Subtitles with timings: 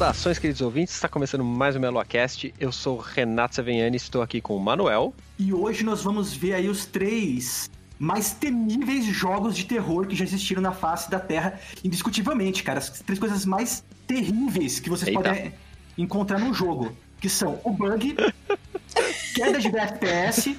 [0.00, 0.94] Saudações, queridos ouvintes.
[0.94, 2.54] Está começando mais um MeloaCast.
[2.58, 5.12] Eu sou Renato Seveniani, estou aqui com o Manuel.
[5.38, 10.24] E hoje nós vamos ver aí os três mais temíveis jogos de terror que já
[10.24, 12.78] existiram na face da Terra, indiscutivelmente, cara.
[12.78, 15.20] As três coisas mais terríveis que vocês Eita.
[15.22, 15.52] podem
[15.98, 18.16] encontrar no jogo, que são o bug,
[19.34, 20.56] queda de FPS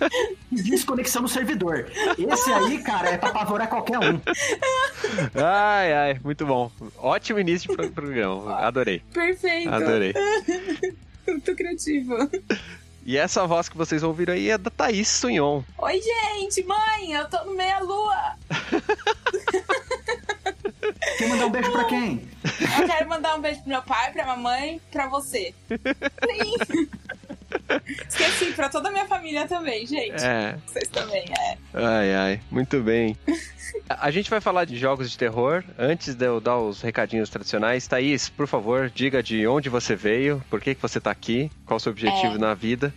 [0.52, 1.88] e desconexão no servidor.
[2.18, 4.20] Esse aí, cara, é pra apavorar qualquer um.
[5.36, 6.72] Ai, ai, muito bom.
[6.98, 8.56] Ótimo início de pro- programa.
[8.60, 9.02] Adorei.
[9.14, 9.70] Perfeito.
[9.70, 10.14] Adorei.
[11.28, 12.16] Muito criativo.
[13.06, 15.62] E essa voz que vocês ouviram aí é da Thaís Sunhon.
[15.78, 18.36] Oi, gente, mãe, eu tô no meia-lua.
[21.18, 22.30] Quer mandar um beijo pra quem?
[22.80, 25.54] Eu quero mandar um beijo pro meu pai, pra mamãe, pra você.
[25.70, 26.88] Sim.
[28.08, 30.24] Esqueci, pra toda a minha família também, gente.
[30.24, 30.58] É.
[30.66, 31.58] Vocês também, é.
[31.74, 33.18] Ai, ai, muito bem.
[33.90, 35.64] A gente vai falar de jogos de terror.
[35.80, 40.44] Antes de eu dar os recadinhos tradicionais, Thaís, por favor, diga de onde você veio,
[40.50, 42.38] por que, que você tá aqui, qual o seu objetivo É.
[42.38, 42.94] na vida.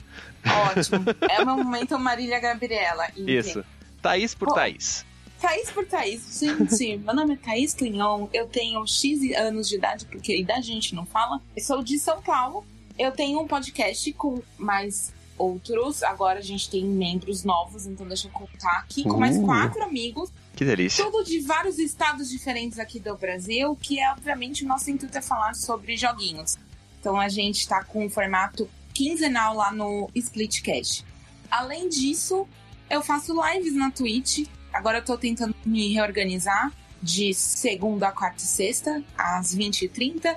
[0.69, 1.05] Ótimo.
[1.31, 3.07] É o meu momento Marília Gabriela.
[3.17, 3.65] Isso.
[4.03, 5.07] Thaís por Bom, Thaís.
[5.45, 6.41] Thaís por Thaís.
[6.41, 8.29] Gente, meu nome é Thaís Cunhon.
[8.33, 11.39] Eu tenho X anos de idade, porque idade a gente não fala.
[11.55, 12.65] Eu sou de São Paulo.
[12.99, 16.03] Eu tenho um podcast com mais outros.
[16.03, 19.03] Agora a gente tem membros novos, então deixa eu contar aqui.
[19.03, 19.45] Com mais Uh.
[19.45, 20.31] quatro amigos.
[20.57, 21.05] Que delícia.
[21.05, 25.21] Tudo de vários estados diferentes aqui do Brasil, que é, obviamente, o nosso intuito é
[25.21, 26.57] falar sobre joguinhos.
[27.01, 31.05] Então a gente tá com um formato quinzenal lá no Splitcast.
[31.51, 32.49] Além disso,
[32.89, 34.49] eu faço lives na Twitch.
[34.75, 40.37] Agora eu tô tentando me reorganizar de segunda a quarta e sexta, às 20h30.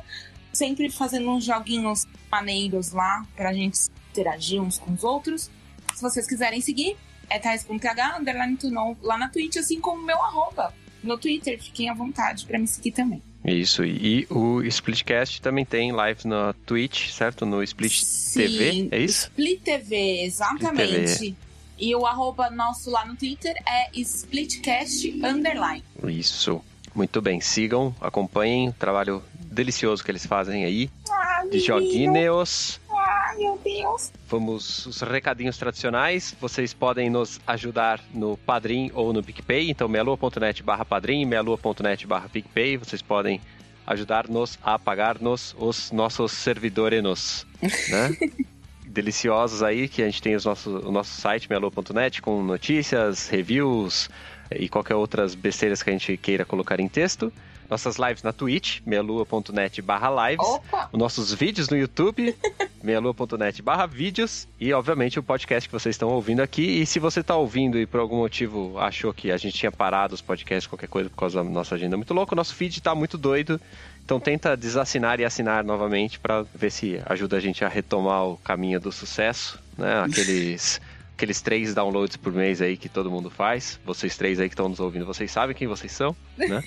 [0.53, 3.79] Sempre fazendo uns joguinhos maneiros lá pra gente
[4.11, 5.49] interagir uns com os outros.
[5.95, 6.95] Se vocês quiserem seguir,
[7.29, 10.73] é thais.th, underline tunon, lá na Twitch, assim como o meu arroba.
[11.03, 13.21] No Twitter, fiquem à vontade pra me seguir também.
[13.45, 17.45] Isso, e o Splitcast também tem lives na Twitch, certo?
[17.45, 19.27] No Split TV, é isso?
[19.27, 21.35] Split TV, exatamente.
[21.77, 25.83] E o arroba nosso lá no Twitter é Splitcast Underline.
[26.07, 26.61] Isso.
[26.95, 32.79] Muito bem, sigam, acompanhem o trabalho delicioso que eles fazem aí Ah, de joguinhos.
[32.89, 34.11] Ah, meu Deus.
[34.27, 36.35] Vamos os recadinhos tradicionais.
[36.41, 39.69] Vocês podem nos ajudar no Padrim ou no PicPay.
[39.69, 42.77] Então, melua.net barra Padrim, melua.net barra PicPay.
[42.77, 43.39] Vocês podem
[43.85, 48.17] ajudar-nos a pagar-nos os nossos servidores, né?
[48.97, 54.09] Deliciosos aí, que a gente tem os nossos, o nosso site, melua.net, com notícias, reviews
[54.49, 57.31] e qualquer outras besteiras que a gente queira colocar em texto.
[57.69, 60.89] Nossas lives na Twitch, melua.net barra lives Opa!
[60.91, 62.35] os nossos vídeos no YouTube,
[62.81, 66.63] meialua.net barra vídeos e, obviamente, o podcast que vocês estão ouvindo aqui.
[66.63, 70.15] E se você está ouvindo e por algum motivo achou que a gente tinha parado
[70.15, 72.95] os podcasts, qualquer coisa, por causa da nossa agenda muito louca, o nosso feed está
[72.95, 73.61] muito doido.
[74.07, 78.37] Então tenta desassinar e assinar novamente para ver se ajuda a gente a retomar o
[78.37, 79.99] caminho do sucesso, né?
[80.01, 80.79] Aqueles...
[81.17, 83.79] Aqueles três downloads por mês aí que todo mundo faz.
[83.83, 86.63] Vocês três aí que estão nos ouvindo, vocês sabem quem vocês são, né?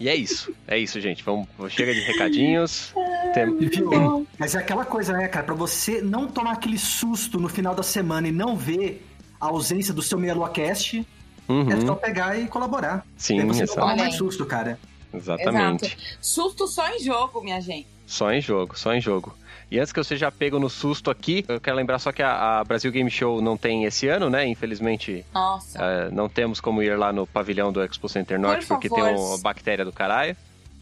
[0.00, 0.52] E é isso.
[0.66, 1.22] É isso, gente.
[1.22, 2.92] Vamos, chega de recadinhos.
[3.32, 4.26] Tem-?
[4.36, 5.46] Mas é aquela coisa, né, cara?
[5.46, 9.06] Pra você não tomar aquele susto no final da semana e não ver
[9.40, 11.06] a ausência do seu Meia Lua Cast,
[11.48, 11.70] Uhum.
[11.70, 13.06] é só pegar e colaborar.
[13.16, 14.78] Sim, Daí você não toma mais susto, cara.
[15.12, 15.96] Exatamente.
[16.20, 17.86] Susto só em jogo, minha gente.
[18.06, 19.36] Só em jogo, só em jogo.
[19.70, 22.60] E antes que eu seja pego no susto aqui, eu quero lembrar só que a,
[22.60, 24.46] a Brasil Game Show não tem esse ano, né?
[24.46, 25.78] Infelizmente, Nossa.
[25.78, 29.04] eh, não temos como ir lá no pavilhão do Expo Center Norte, Por porque favor.
[29.04, 30.34] tem uma bactéria do caralho,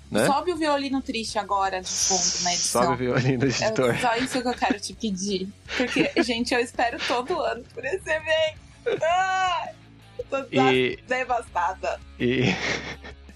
[0.08, 0.24] né?
[0.24, 2.82] Sobe o violino triste agora de fundo na edição.
[2.84, 3.90] Sobe o violino do editor.
[3.92, 5.48] É só isso que eu quero te pedir.
[5.76, 9.02] Porque, gente, eu espero todo ano por esse evento.
[9.02, 9.70] Ai,
[10.16, 11.98] eu tô E- devastada.
[12.20, 12.54] E...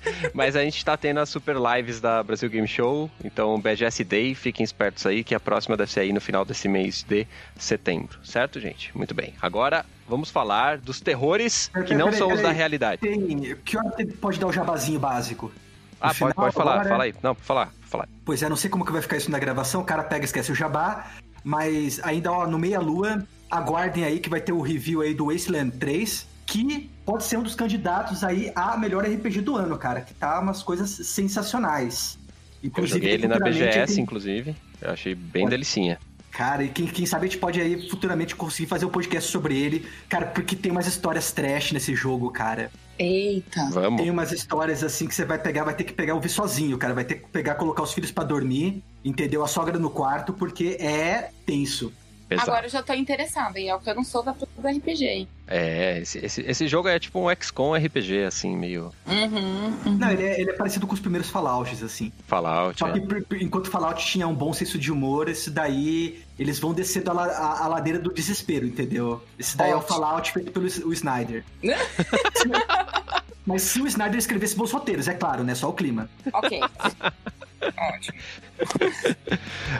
[0.34, 4.34] Mas a gente tá tendo as super lives da Brasil Game Show, então BGS Day,
[4.34, 7.26] fiquem espertos aí, que a próxima deve ser aí no final desse mês de
[7.56, 8.96] setembro, certo, gente?
[8.96, 9.34] Muito bem.
[9.40, 12.46] Agora vamos falar dos terrores Peraí, que não peraí, são os peraí.
[12.46, 13.00] da realidade.
[13.02, 13.56] Tem.
[13.64, 15.52] Que hora você pode dar o jabazinho básico?
[16.00, 17.14] Ah, No pode, final, pode falar, agora- fala aí.
[17.22, 18.08] Não, pode falar, falar.
[18.24, 20.26] Pois é, não sei como que vai ficar isso na gravação, o cara pega e
[20.26, 21.10] esquece o jabá,
[21.44, 25.72] mas ainda ó, no meia-lua, aguardem aí que vai ter o review aí do Wasteland
[25.78, 30.14] 3, que pode ser um dos candidatos aí a melhor RPG do ano, cara, que
[30.14, 32.16] tá umas coisas sensacionais.
[32.62, 34.04] Eu joguei ele na BGS, tem...
[34.04, 34.54] inclusive.
[34.80, 35.50] Eu achei bem Olha.
[35.50, 35.98] delicinha.
[36.30, 39.58] Cara, e quem, quem sabe a gente pode aí futuramente conseguir fazer um podcast sobre
[39.58, 39.88] ele.
[40.08, 42.70] Cara, porque tem umas histórias trash nesse jogo, cara.
[42.96, 43.68] Eita.
[43.72, 44.00] Vamos.
[44.00, 46.94] Tem umas histórias assim que você vai pegar, vai ter que pegar ouvir sozinho, cara.
[46.94, 49.42] Vai ter que pegar, colocar os filhos para dormir, entendeu?
[49.42, 51.92] A sogra no quarto, porque é tenso.
[52.30, 52.50] Exato.
[52.50, 55.26] Agora eu já tô interessada, e é o que eu não sou da do RPG.
[55.48, 58.92] É, esse, esse, esse jogo é tipo um XCOM RPG, assim, meio.
[59.04, 59.98] Uhum, uhum.
[59.98, 62.12] Não, ele é, ele é, parecido com os primeiros Fallouts, assim.
[62.28, 62.78] Fallout.
[62.78, 63.00] Só é.
[63.00, 67.24] que enquanto Fallout tinha um bom senso de humor, esse daí eles vão descendo a,
[67.24, 69.20] a, a ladeira do desespero, entendeu?
[69.36, 71.44] Esse daí é o Fallout feito pelo o Snyder.
[73.44, 75.56] Mas se o Snyder escrevesse bons roteiros, é claro, né?
[75.56, 76.08] Só o clima.
[76.32, 76.60] Ok.
[77.76, 78.18] Ótimo.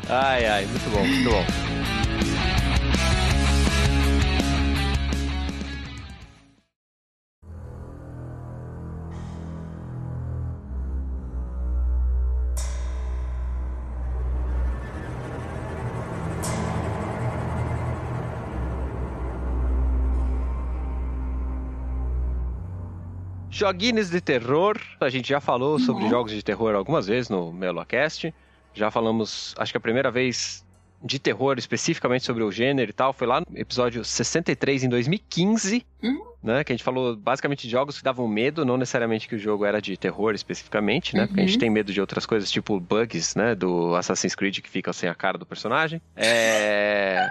[0.09, 2.80] ai, ai, muito bom, muito bom.
[23.61, 24.81] Joguinhos de terror.
[24.99, 26.09] A gente já falou sobre uhum.
[26.09, 28.33] jogos de terror algumas vezes no MeloCast.
[28.73, 30.65] Já falamos, acho que a primeira vez
[31.05, 35.85] de terror especificamente sobre o gênero e tal foi lá no episódio 63 em 2015,
[36.03, 36.25] uhum.
[36.43, 36.65] né?
[36.65, 39.67] Que a gente falou basicamente de jogos que davam medo, não necessariamente que o jogo
[39.67, 41.23] era de terror especificamente, né?
[41.23, 41.27] Uhum.
[41.27, 41.61] Porque a gente uhum.
[41.61, 43.55] tem medo de outras coisas, tipo bugs, né?
[43.55, 46.01] Do Assassin's Creed que fica sem a cara do personagem.
[46.17, 47.29] É.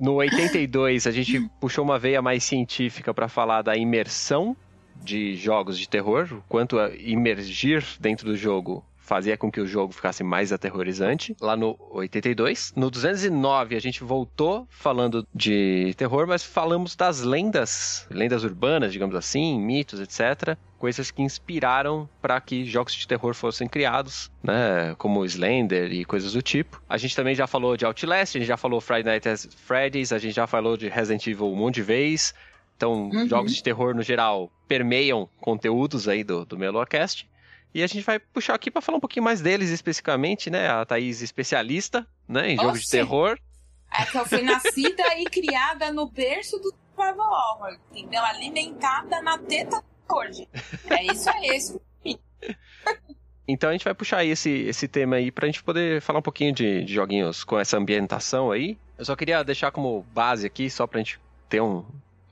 [0.00, 4.56] No 82, a gente puxou uma veia mais científica para falar da imersão
[5.04, 9.92] de jogos de terror, o quanto imergir dentro do jogo fazia com que o jogo
[9.92, 12.72] ficasse mais aterrorizante, lá no 82.
[12.74, 19.14] No 209 a gente voltou falando de terror, mas falamos das lendas, lendas urbanas, digamos
[19.14, 20.56] assim, mitos, etc.
[20.78, 24.94] Coisas que inspiraram para que jogos de terror fossem criados, né?
[24.96, 26.82] Como Slender e coisas do tipo.
[26.88, 30.12] A gente também já falou de Outlast, a gente já falou Friday Night at Freddy's,
[30.12, 32.34] a gente já falou de Resident Evil um monte de vez.
[32.76, 33.28] Então, uhum.
[33.28, 37.28] jogos de terror no geral permeiam conteúdos aí do, do Melocast.
[37.74, 40.68] E a gente vai puxar aqui para falar um pouquinho mais deles especificamente, né?
[40.68, 43.36] A Thaís especialista, né, em jogos de terror.
[43.92, 48.24] É que eu fui nascida e criada no berço do survival horror, entendeu?
[48.24, 50.48] Alimentada na teta hoje.
[50.88, 51.80] É isso é isso.
[53.46, 56.52] Então a gente vai puxar esse, esse tema aí pra gente poder falar um pouquinho
[56.52, 58.78] de, de joguinhos com essa ambientação aí.
[58.96, 61.84] Eu só queria deixar como base aqui, só pra gente ter um,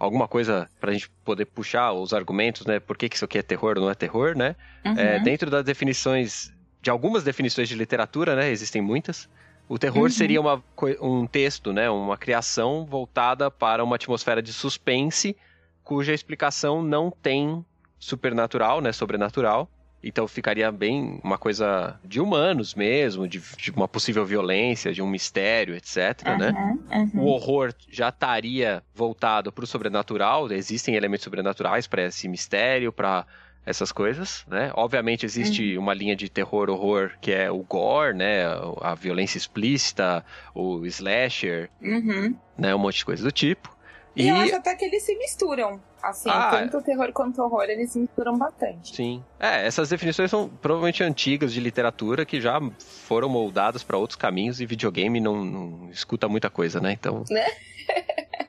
[0.05, 2.81] alguma coisa para a gente poder puxar os argumentos, né?
[2.81, 4.57] Por que, que isso aqui é terror ou não é terror, né?
[4.85, 4.99] Uhum.
[4.99, 8.51] É, dentro das definições, de algumas definições de literatura, né?
[8.51, 9.29] Existem muitas.
[9.69, 10.11] O terror uhum.
[10.11, 10.63] seria uma,
[11.01, 11.89] um texto, né?
[11.89, 15.37] Uma criação voltada para uma atmosfera de suspense,
[15.85, 17.65] cuja explicação não tem
[17.97, 18.91] supernatural, né?
[18.91, 19.71] Sobrenatural.
[20.03, 25.07] Então ficaria bem uma coisa de humanos mesmo, de, de uma possível violência, de um
[25.07, 26.79] mistério, etc, uhum, né?
[26.91, 27.23] Uhum.
[27.23, 33.25] O horror já estaria voltado para o sobrenatural, existem elementos sobrenaturais para esse mistério, para
[33.65, 34.73] essas coisas, né?
[34.75, 35.83] Obviamente existe uhum.
[35.83, 38.43] uma linha de terror horror que é o gore, né?
[38.81, 42.35] A violência explícita, o slasher, uhum.
[42.59, 42.75] né?
[42.75, 43.73] Um monte de coisa do tipo.
[44.15, 45.81] E, e eu acho até que eles se misturam.
[46.03, 48.95] Assim, ah, tanto o terror quanto o horror, eles se misturam bastante.
[48.95, 49.23] Sim.
[49.39, 52.61] É, essas definições são provavelmente antigas de literatura que já
[53.07, 56.93] foram moldadas para outros caminhos e videogame não, não, escuta muita coisa, né?
[56.93, 57.25] Então.
[57.31, 57.47] Né?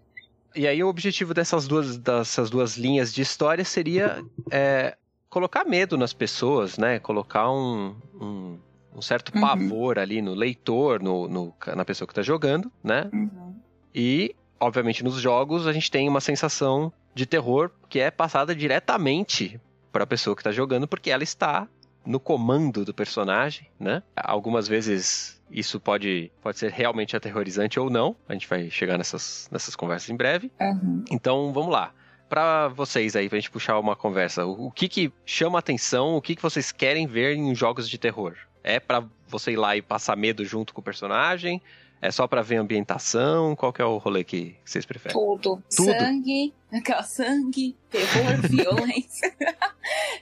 [0.55, 4.98] e aí o objetivo dessas duas, dessas duas linhas de história seria é,
[5.29, 6.98] colocar medo nas pessoas, né?
[6.98, 8.60] Colocar um, um,
[8.96, 9.41] um certo uhum.
[9.41, 13.10] pavor ali no leitor, no, no, na pessoa que está jogando, né?
[13.13, 13.55] Uhum.
[13.93, 19.60] E obviamente, nos jogos a gente tem uma sensação de terror que é passada diretamente
[19.91, 21.67] para a pessoa que está jogando, porque ela está
[22.05, 24.01] no comando do personagem, né?
[24.15, 28.15] Algumas vezes isso pode, pode ser realmente aterrorizante ou não.
[28.27, 30.51] A gente vai chegar nessas, nessas conversas em breve.
[30.60, 31.05] Uhum.
[31.12, 31.93] Então, vamos lá.
[32.27, 36.22] Para vocês aí, pra gente puxar uma conversa, o, o que que chama atenção, o
[36.22, 38.36] que que vocês querem ver em jogos de terror?
[38.63, 41.62] É para você ir lá e passar medo junto com o personagem?
[42.03, 43.55] É só para ver ambientação?
[43.55, 45.17] Qual que é o rolê que vocês preferem?
[45.17, 45.63] Tudo.
[45.74, 45.89] Tudo.
[45.89, 49.33] Sangue, aquela sangue, terror, violência.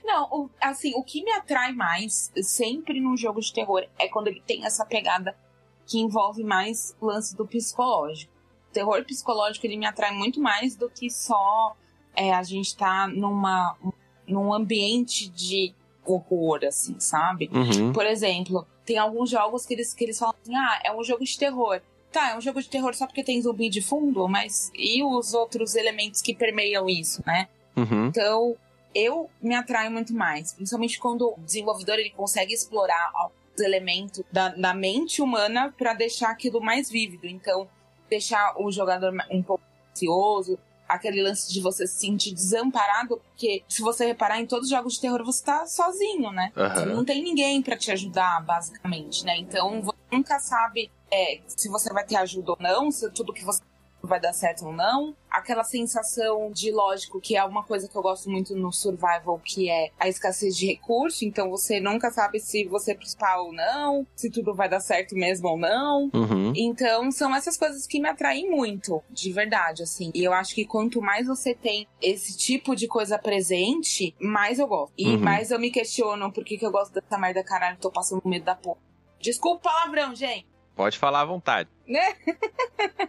[0.04, 4.28] Não, o, assim, o que me atrai mais sempre num jogo de terror é quando
[4.28, 5.36] ele tem essa pegada
[5.84, 8.32] que envolve mais lance do psicológico.
[8.70, 11.74] O terror psicológico ele me atrai muito mais do que só
[12.14, 13.76] é, a gente tá numa,
[14.24, 15.74] num ambiente de
[16.06, 17.50] horror, assim, sabe?
[17.52, 17.92] Uhum.
[17.92, 21.24] Por exemplo, tem alguns jogos que eles, que eles falam assim, ah, é um jogo
[21.24, 21.80] de terror.
[22.10, 25.32] Tá, é um jogo de terror só porque tem zumbi de fundo, mas e os
[25.32, 27.48] outros elementos que permeiam isso, né?
[27.74, 28.08] Uhum.
[28.08, 28.56] Então,
[28.94, 33.10] eu me atraio muito mais, principalmente quando o desenvolvedor ele consegue explorar
[33.58, 37.26] elementos da, da mente humana para deixar aquilo mais vívido.
[37.26, 37.68] Então,
[38.08, 40.58] deixar o jogador um pouco ansioso,
[40.94, 44.94] aquele lance de você se sentir desamparado, porque se você reparar em todos os jogos
[44.94, 46.52] de terror, você tá sozinho, né?
[46.56, 46.96] Uhum.
[46.96, 49.36] Não tem ninguém para te ajudar, basicamente, né?
[49.38, 53.44] Então você nunca sabe é, se você vai ter ajuda ou não, se tudo que
[53.44, 53.60] você
[54.02, 55.14] vai dar certo ou não.
[55.30, 59.70] Aquela sensação de lógico, que é uma coisa que eu gosto muito no survival, que
[59.70, 61.24] é a escassez de recurso.
[61.24, 65.14] Então você nunca sabe se você é principal ou não, se tudo vai dar certo
[65.14, 66.10] mesmo ou não.
[66.12, 66.52] Uhum.
[66.54, 70.10] Então são essas coisas que me atraem muito, de verdade, assim.
[70.14, 74.66] E eu acho que quanto mais você tem esse tipo de coisa presente, mais eu
[74.66, 74.92] gosto.
[74.98, 75.18] E Uhum.
[75.20, 78.44] mais eu me questiono por que, que eu gosto dessa merda, caralho, tô passando medo
[78.44, 78.78] da porra.
[79.20, 80.46] Desculpa o palavrão, gente.
[80.74, 81.68] Pode falar à vontade.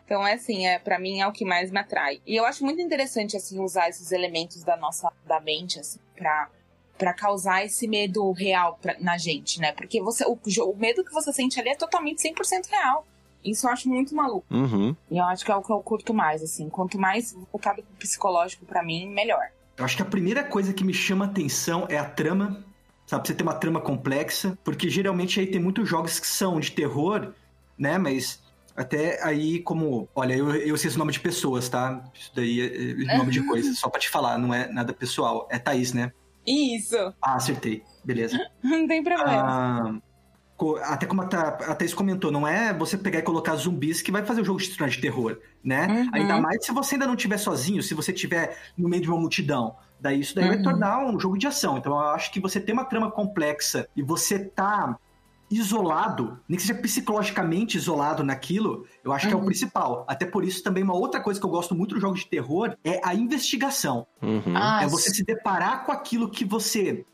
[0.05, 2.21] Então, é assim, é, para mim é o que mais me atrai.
[2.27, 6.49] E eu acho muito interessante, assim, usar esses elementos da nossa da mente, assim, pra,
[6.97, 9.71] pra causar esse medo real pra, na gente, né?
[9.71, 13.07] Porque você, o, o medo que você sente ali é totalmente 100% real.
[13.43, 14.45] Isso eu acho muito maluco.
[14.51, 14.95] Uhum.
[15.09, 16.69] E eu acho que é o que eu curto mais, assim.
[16.69, 19.49] Quanto mais voltado pro psicológico pra mim, melhor.
[19.75, 22.63] Eu acho que a primeira coisa que me chama atenção é a trama.
[23.05, 26.71] Sabe, você ter uma trama complexa, porque geralmente aí tem muitos jogos que são de
[26.71, 27.33] terror,
[27.77, 27.97] né?
[27.97, 28.41] Mas
[28.75, 30.07] até aí, como.
[30.15, 32.03] Olha, eu, eu sei esse nome de pessoas, tá?
[32.13, 35.47] Isso daí é é nome de coisa, só pra te falar, não é nada pessoal.
[35.51, 36.11] É Thaís, né?
[36.45, 36.95] Isso!
[37.21, 37.83] Ah, acertei.
[38.03, 38.37] Beleza.
[38.61, 39.31] Não tem problema.
[39.31, 39.93] Ah,
[40.83, 44.11] até como a, Tha- a Thaís comentou, não é você pegar e colocar zumbis que
[44.11, 45.87] vai fazer o jogo se tornar de terror, né?
[45.87, 46.09] Uhum.
[46.13, 49.19] Ainda mais se você ainda não estiver sozinho, se você estiver no meio de uma
[49.19, 49.75] multidão.
[49.99, 50.63] Daí isso daí vai Uhum.
[50.63, 51.77] tornar um jogo de ação.
[51.77, 54.97] Então eu acho que você tem uma trama complexa e você tá
[55.57, 59.45] isolado, nem que seja psicologicamente isolado naquilo, eu acho que é o Uhum.
[59.45, 60.05] principal.
[60.07, 62.75] Até por isso também uma outra coisa que eu gosto muito dos jogos de terror
[62.83, 64.07] é a investigação.
[64.21, 64.53] Uhum.
[64.55, 67.05] Ah, É você se deparar com aquilo que você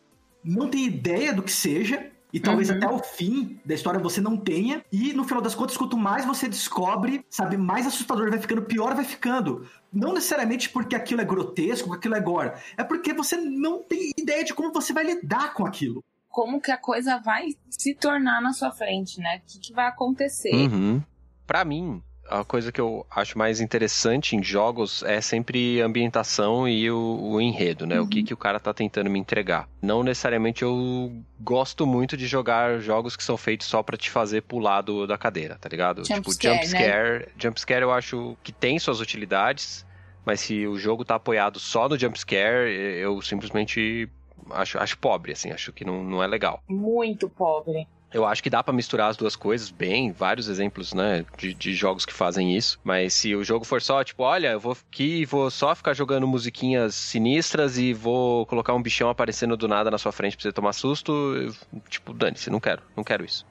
[0.44, 2.10] não tem ideia do que seja.
[2.32, 2.76] E talvez Uhum.
[2.78, 4.86] até o fim da história você não tenha.
[4.92, 8.94] E no final das contas, quanto mais você descobre, sabe, mais assustador vai ficando, pior
[8.94, 9.66] vai ficando.
[9.92, 12.52] Não necessariamente porque aquilo é grotesco, porque aquilo é gore.
[12.78, 16.04] É porque você não tem ideia de como você vai lidar com aquilo.
[16.40, 19.42] Como que a coisa vai se tornar na sua frente, né?
[19.44, 20.56] O que, que vai acontecer?
[20.56, 21.04] Uhum.
[21.46, 26.66] Pra mim, a coisa que eu acho mais interessante em jogos é sempre a ambientação
[26.66, 28.00] e o, o enredo, né?
[28.00, 29.68] O que, que o cara tá tentando me entregar.
[29.82, 34.44] Não necessariamente eu gosto muito de jogar jogos que são feitos só pra te fazer
[34.44, 36.06] pular do, da cadeira, tá ligado?
[36.06, 37.28] Jump tipo, scare, jump scare.
[37.38, 39.86] Jump scare eu acho que tem suas utilidades,
[40.26, 44.10] mas se o jogo tá apoiado só no jump scare, eu simplesmente
[44.52, 46.62] acho, acho pobre, assim, acho que não, não é legal.
[46.68, 47.88] Muito pobre.
[48.12, 51.76] Eu acho que dá pra misturar as duas coisas bem, vários exemplos, né, de, de
[51.76, 52.80] jogos que fazem isso.
[52.84, 55.94] Mas se o jogo for só, tipo, olha, eu vou aqui e vou só ficar
[55.94, 60.42] jogando musiquinhas sinistras e vou colocar um bichão aparecendo do nada na sua frente pra
[60.44, 63.46] você tomar susto, eu, tipo, dane-se, não quero, não quero isso.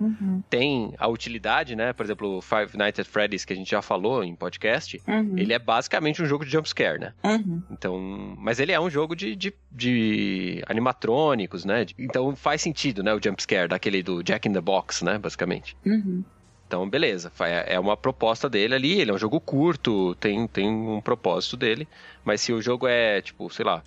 [0.00, 3.70] Uhum, Tem a utilidade, né, por exemplo, o Five Nights at Freddy's, que a gente
[3.70, 7.12] já falou em podcast, uhum, ele é basicamente um jogo de jumpscare, né?
[7.22, 7.62] uhum.
[7.70, 11.86] Então, mas ele é um jogo de, de, de animatrônicos, né?
[11.98, 13.12] Então faz sentido, né?
[13.14, 15.18] O jumpscare daquele do Jack in the Box, né?
[15.18, 15.76] Basicamente.
[15.84, 16.24] Uhum.
[16.66, 17.30] Então, beleza.
[17.30, 19.00] fa- É uma proposta dele ali.
[19.00, 21.86] Ele é um jogo curto, tem, tem um propósito dele.
[22.24, 23.82] Mas se o jogo é, tipo, sei lá,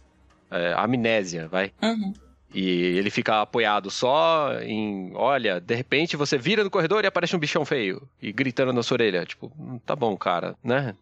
[0.52, 1.72] é, amnésia, vai.
[1.82, 2.14] Uhum.
[2.54, 7.36] E ele fica apoiado só em, olha, de repente você vira no corredor e aparece
[7.36, 9.26] um bichão feio e gritando na sua orelha.
[9.26, 10.96] Tipo, "Hum, tá bom, cara, né?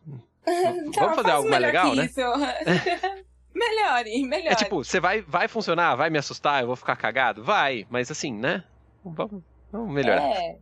[0.43, 2.09] Tá, Vamos fazer faz algo mais legal, né?
[3.53, 4.47] Melhore, melhore.
[4.53, 7.41] É tipo, você vai, vai funcionar, vai me assustar, eu vou ficar cagado?
[7.43, 8.63] Vai, mas assim, né?
[9.03, 10.23] Vamos, vamos melhorar.
[10.23, 10.57] É,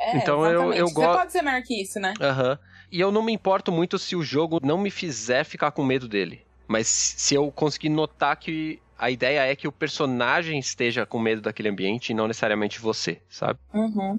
[0.00, 2.14] é, Então eu- eu Você go- pode ser melhor que isso, né?
[2.20, 2.58] Aham.
[2.90, 6.08] E eu não me importo muito se o jogo não me fizer ficar com medo
[6.08, 6.40] dele.
[6.66, 11.40] Mas se eu conseguir notar que a ideia é que o personagem esteja com medo
[11.40, 13.58] daquele ambiente e não necessariamente você, sabe?
[13.72, 14.18] Uhum.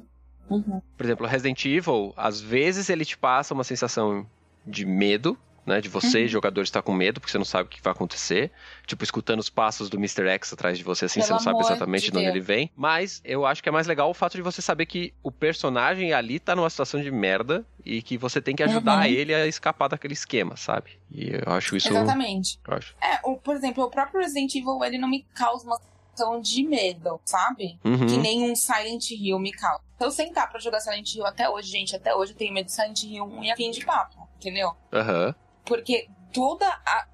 [0.50, 0.82] Uhum.
[0.98, 4.26] Por exemplo, Resident Evil, às vezes ele te passa uma sensação
[4.66, 5.38] de medo,
[5.70, 5.80] né?
[5.82, 6.28] De você, Uhum.
[6.28, 8.52] jogador, estar com medo, porque você não sabe o que vai acontecer.
[8.86, 10.28] Tipo, escutando os passos do Mr.
[10.28, 12.70] X atrás de você, assim, Pelo você não sabe exatamente de de onde ele vem.
[12.76, 16.12] Mas eu acho que é mais legal o fato de você saber que o personagem
[16.12, 19.04] ali tá numa situação de merda e que você tem que ajudar Uhum.
[19.06, 20.92] ele a escapar daquele esquema, sabe?
[21.10, 21.88] E eu acho isso.
[21.90, 22.60] Exatamente.
[22.68, 22.96] Eu acho.
[23.02, 26.64] É, o, por exemplo, o próprio Resident Evil, ele não me causa uma sensação de
[26.64, 27.80] medo, sabe?
[27.86, 28.06] Uhum.
[28.08, 29.82] Que nem um Silent Hill me causa.
[29.98, 32.66] Se eu sentar pra jogar Silent Hill até hoje, gente, até hoje eu tenho medo
[32.66, 34.72] de Silent Hill 1 e a fim de papo, entendeu?
[34.92, 35.36] Aham.
[35.66, 37.08] Porque toda a.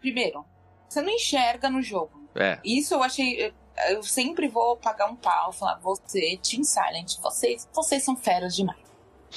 [0.00, 0.44] Primeiro,
[0.88, 2.28] você não enxerga no jogo.
[2.34, 2.58] É.
[2.64, 3.54] Isso eu achei.
[3.88, 8.78] eu- sempre vou pagar um pau, falar, você, Team Silent, vocês, vocês são feras demais.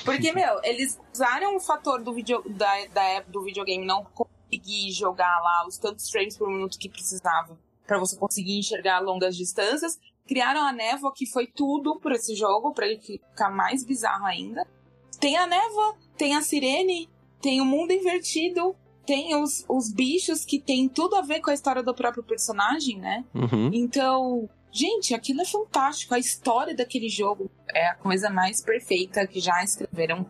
[0.04, 4.92] Porque, meu, eles usaram o fator do, video, da, da época do videogame não conseguir
[4.92, 7.58] jogar lá os tantos frames por minuto que precisava
[7.88, 12.34] pra você conseguir enxergar a longas distâncias Criaram a névoa, que foi tudo por esse
[12.36, 14.68] jogo, para ele ficar mais bizarro ainda.
[15.20, 17.08] Tem a névoa, tem a sirene,
[17.42, 18.76] tem o mundo invertido,
[19.06, 22.98] tem os, os bichos que tem tudo a ver com a história do próprio personagem,
[22.98, 23.24] né?
[23.34, 23.70] Uhum.
[23.72, 26.14] Então, gente, aquilo é fantástico.
[26.14, 30.26] A história daquele jogo é a coisa mais perfeita que já escreveram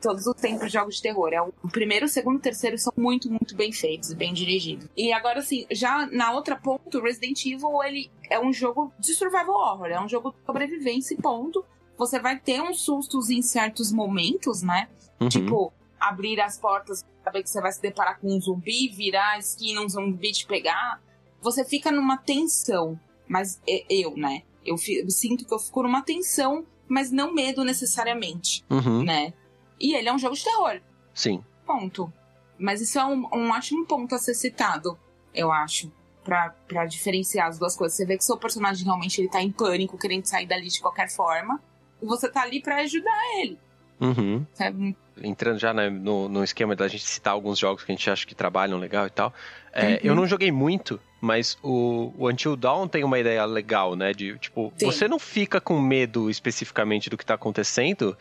[0.00, 1.32] todos os tempos de jogos de terror.
[1.32, 4.32] É o primeiro, o segundo e o terceiro são muito, muito bem feitos e bem
[4.32, 4.88] dirigidos.
[4.96, 9.54] E agora, assim, já na outra ponto, Resident Evil, ele é um jogo de survival
[9.54, 9.86] horror.
[9.86, 11.64] É um jogo de sobrevivência e ponto.
[11.96, 14.88] Você vai ter uns sustos em certos momentos, né?
[15.20, 15.28] Uhum.
[15.28, 19.38] Tipo, abrir as portas, saber que você vai se deparar com um zumbi, virar a
[19.38, 21.00] esquina, um zumbi te pegar.
[21.40, 22.98] Você fica numa tensão.
[23.26, 24.42] Mas eu, né?
[24.64, 29.02] Eu, eu sinto que eu fico numa tensão, mas não medo necessariamente, Uhum.
[29.04, 29.32] né?
[29.80, 30.80] E ele é um jogo de terror,
[31.14, 31.44] Sim.
[31.66, 32.10] ponto.
[32.58, 34.98] Mas isso é um, um ótimo ponto a ser citado,
[35.34, 35.92] eu acho.
[36.24, 37.96] Pra, pra diferenciar as duas coisas.
[37.96, 41.08] Você vê que seu personagem realmente ele tá em pânico, querendo sair dali de qualquer
[41.10, 41.58] forma.
[42.02, 43.58] E você tá ali pra ajudar ele.
[44.00, 44.46] Uhum.
[44.54, 44.96] Sabe?
[45.20, 48.24] entrando já né, no, no esquema da gente citar alguns jogos que a gente acha
[48.24, 49.34] que trabalham legal e tal.
[49.72, 49.98] é, Uhum.
[50.04, 54.12] Eu não joguei muito, mas o, o Until Dawn tem uma ideia legal, né?
[54.12, 54.86] De, tipo, Sim.
[54.86, 58.16] você não fica com medo especificamente do que tá acontecendo,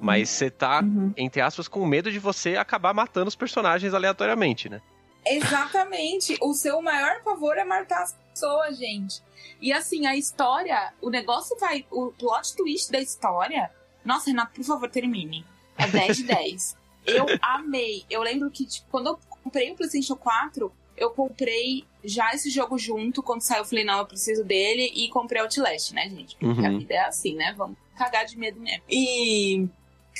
[0.00, 1.12] mas você tá, Uhum.
[1.16, 4.80] entre aspas, com medo de você acabar matando os personagens aleatoriamente, né?
[5.26, 6.36] Exatamente.
[6.40, 9.20] O seu maior favor é matar as pessoas, gente.
[9.60, 11.84] E assim, a história, o negócio vai.
[11.90, 13.70] O plot twist da história.
[14.06, 15.44] Nossa, Renato, por favor, termine.
[15.76, 16.76] É 10 de 10.
[17.06, 18.04] Eu amei.
[18.08, 22.78] Eu lembro que, tipo, quando eu comprei o PlayStation 4, eu comprei já esse jogo
[22.78, 23.22] junto.
[23.22, 24.90] Quando saiu, eu falei, não, eu preciso dele.
[24.94, 26.36] E comprei Outlast, né, gente?
[26.36, 26.66] Porque Uhum.
[26.74, 27.54] a vida é assim, né?
[27.56, 28.82] Vamos cagar de medo mesmo.
[28.88, 29.66] E.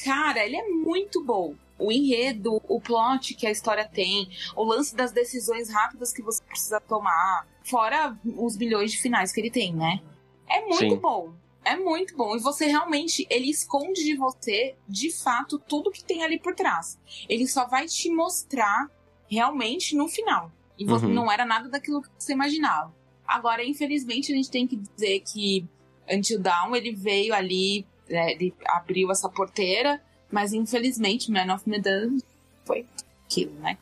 [0.05, 1.55] Cara, ele é muito bom.
[1.79, 6.43] O enredo, o plot que a história tem, o lance das decisões rápidas que você
[6.43, 10.01] precisa tomar, fora os milhões de finais que ele tem, né?
[10.49, 10.97] É muito Sim.
[10.97, 11.33] bom.
[11.67, 12.37] É muito bom.
[12.37, 16.97] E você realmente, ele esconde de você, de fato, tudo que tem ali por trás.
[17.29, 18.89] Ele só vai te mostrar
[19.29, 20.53] realmente no final.
[20.79, 21.13] E você Uhum.
[21.13, 22.95] não era nada daquilo que você imaginava.
[23.27, 25.67] Agora, infelizmente, a gente tem que dizer que
[26.09, 30.01] Until Dawn, ele veio ali, né, ele abriu essa porteira,
[30.31, 32.19] mas infelizmente Man of Medan
[32.65, 32.87] foi
[33.27, 33.77] aquilo, né?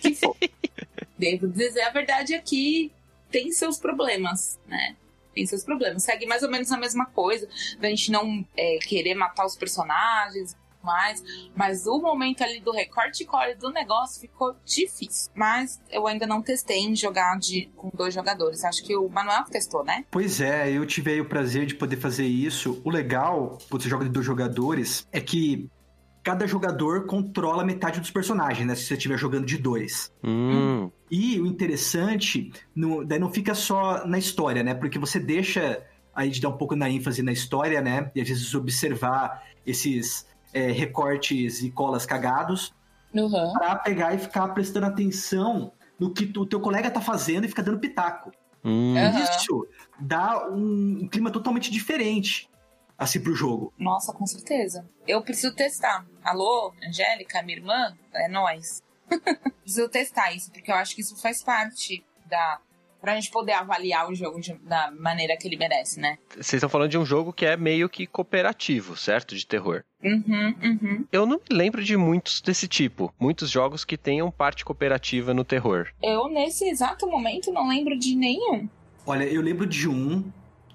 [0.00, 0.16] Que.
[1.18, 2.92] Devo dizer a verdade aqui,
[3.32, 4.94] tem seus problemas, né?
[5.34, 6.04] Tem seus problemas.
[6.04, 10.56] Segue mais ou menos a mesma coisa, da gente não é, querer matar os personagens
[10.84, 11.22] mais,
[11.56, 15.32] mas o momento ali do recorte core do negócio ficou difícil.
[15.34, 18.64] Mas eu ainda não testei em jogar de, com dois jogadores.
[18.64, 20.04] Acho que o Manuel testou, né?
[20.10, 22.80] Pois é, eu tive o prazer de poder fazer isso.
[22.84, 25.68] O legal, quando você joga de dois jogadores, é que
[26.24, 28.74] cada jogador controla metade dos personagens, né?
[28.74, 30.10] Se você estiver jogando de dois.
[30.24, 34.74] Hum, E o interessante, no- daí não fica só na história, né?
[34.74, 35.80] Porque você deixa
[36.14, 38.10] aí de dar um pouco na ênfase na história, né?
[38.14, 42.72] E às vezes observar esses é, recortes e colas cagados
[43.12, 43.52] Uhum.
[43.52, 47.62] pra pegar e ficar prestando atenção no que o teu colega tá fazendo e ficar
[47.62, 48.32] dando pitaco.
[48.64, 48.94] hum.
[48.96, 49.20] Aham.
[49.22, 49.66] Isso
[50.00, 52.48] dá um, um clima totalmente diferente
[52.98, 53.72] assim pro jogo.
[53.78, 54.88] Nossa, com certeza.
[55.06, 56.06] Eu preciso testar.
[56.22, 57.96] Alô, Angélica, minha irmã?
[58.14, 58.82] É nós.
[59.62, 62.58] preciso testar isso, porque eu acho que isso faz parte da.
[63.00, 66.16] Pra gente poder avaliar o jogo de- da maneira que ele merece, né?
[66.30, 69.36] Vocês estão falando de um jogo que é meio que cooperativo, certo?
[69.36, 69.84] De terror.
[70.02, 71.04] Uhum, uhum.
[71.12, 73.12] Eu não me lembro de muitos desse tipo.
[73.20, 75.88] Muitos jogos que tenham parte cooperativa no terror.
[76.02, 78.66] Eu, nesse exato momento, não lembro de nenhum.
[79.04, 80.24] Olha, eu lembro de um,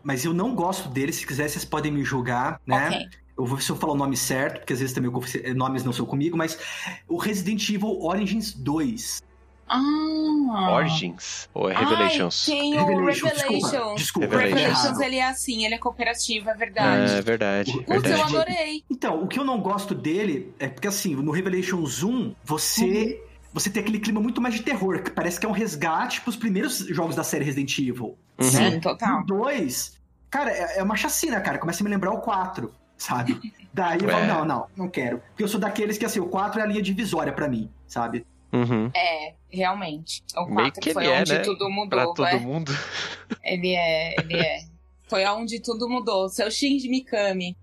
[0.03, 1.11] mas eu não gosto dele.
[1.11, 2.87] Se quiser, vocês podem me julgar, né?
[2.87, 3.09] Ok.
[3.37, 5.85] Eu vou ver se eu falar o nome certo, porque às vezes também eu nomes
[5.85, 6.59] não são comigo, mas
[7.07, 9.23] o Resident Evil Origins 2.
[9.69, 10.71] Ah.
[10.73, 12.49] Origins ou é Revelations?
[12.49, 13.71] Ai, tem o Revelations, Revelations.
[13.71, 14.99] desculpa, desculpa, Revelations.
[14.99, 17.13] Ele é assim, ele é cooperativo, é verdade.
[17.13, 18.35] É verdade, Putz, Putz, eu verdade.
[18.35, 18.83] adorei.
[18.89, 23.69] Então, o que eu não gosto dele é porque, assim, no Revelations 1, você, você
[23.69, 26.77] tem aquele clima muito mais de terror, que parece que é um resgate pros primeiros
[26.87, 28.17] jogos da série Resident Evil.
[28.37, 28.43] Uhum.
[28.49, 29.21] Sim, total.
[29.21, 29.97] O 2,
[30.29, 31.57] cara, é, é uma chacina, cara.
[31.57, 33.39] Começa a me lembrar o 4, sabe?
[33.73, 34.13] Daí eu É.
[34.13, 35.19] falo, não, não, não quero.
[35.29, 38.25] Porque eu sou daqueles que, assim, o 4 é a linha divisória pra mim, sabe?
[38.51, 38.89] Uhum.
[38.95, 40.23] É, realmente.
[40.35, 41.39] O Meio 4 que foi é, onde né?
[41.39, 42.13] tudo Pra mudou.
[42.15, 42.39] todo é.
[42.39, 42.71] mundo.
[43.43, 44.59] Ele é, ele é.
[45.07, 46.27] Foi onde tudo mudou.
[46.29, 47.55] Seu Shinji Mikami.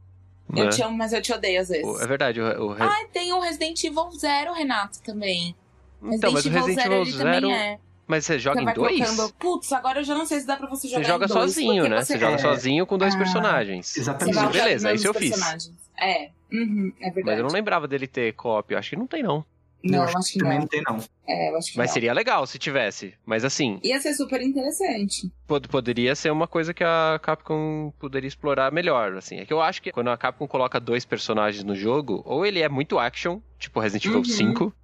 [0.48, 0.62] né?
[0.62, 2.00] Eu te amo, mas eu te odeio às vezes.
[2.00, 5.54] É verdade, o, o Ah, tem o Resident Evil Zero, Renato, também.
[6.02, 7.30] Então, mas o Resident Evil ele Zero.
[7.48, 7.78] também é.
[8.06, 8.98] Mas você joga Você em dois?
[9.10, 9.32] colocando.
[9.34, 11.40] Putz, agora eu já não sei se dá pra você jogar Você joga em dois,
[11.40, 12.04] sozinho, porque né?
[12.04, 12.38] Você, joga É.
[12.38, 13.96] sozinho com dois Ah, personagens.
[13.96, 14.38] Exatamente.
[14.38, 15.72] Isso, beleza, isso eu fiz.
[15.98, 17.22] É, uhum, é verdade.
[17.24, 18.72] Mas eu não lembrava dele ter co-op.
[18.72, 19.44] Eu acho que não tem, não.
[19.82, 20.60] Não, eu eu acho que também não.
[20.60, 20.98] não tem, não.
[21.26, 21.94] É, eu acho que Mas não.
[21.94, 23.14] seria legal se tivesse.
[23.26, 25.30] Mas assim, Ia ser super interessante.
[25.46, 29.38] pod- poderia ser uma coisa que a Capcom poderia explorar melhor, assim.
[29.38, 32.60] É que eu acho que quando a Capcom coloca dois personagens no jogo, ou ele
[32.62, 34.24] é muito action, tipo Resident Evil Uhum.
[34.24, 34.74] 5,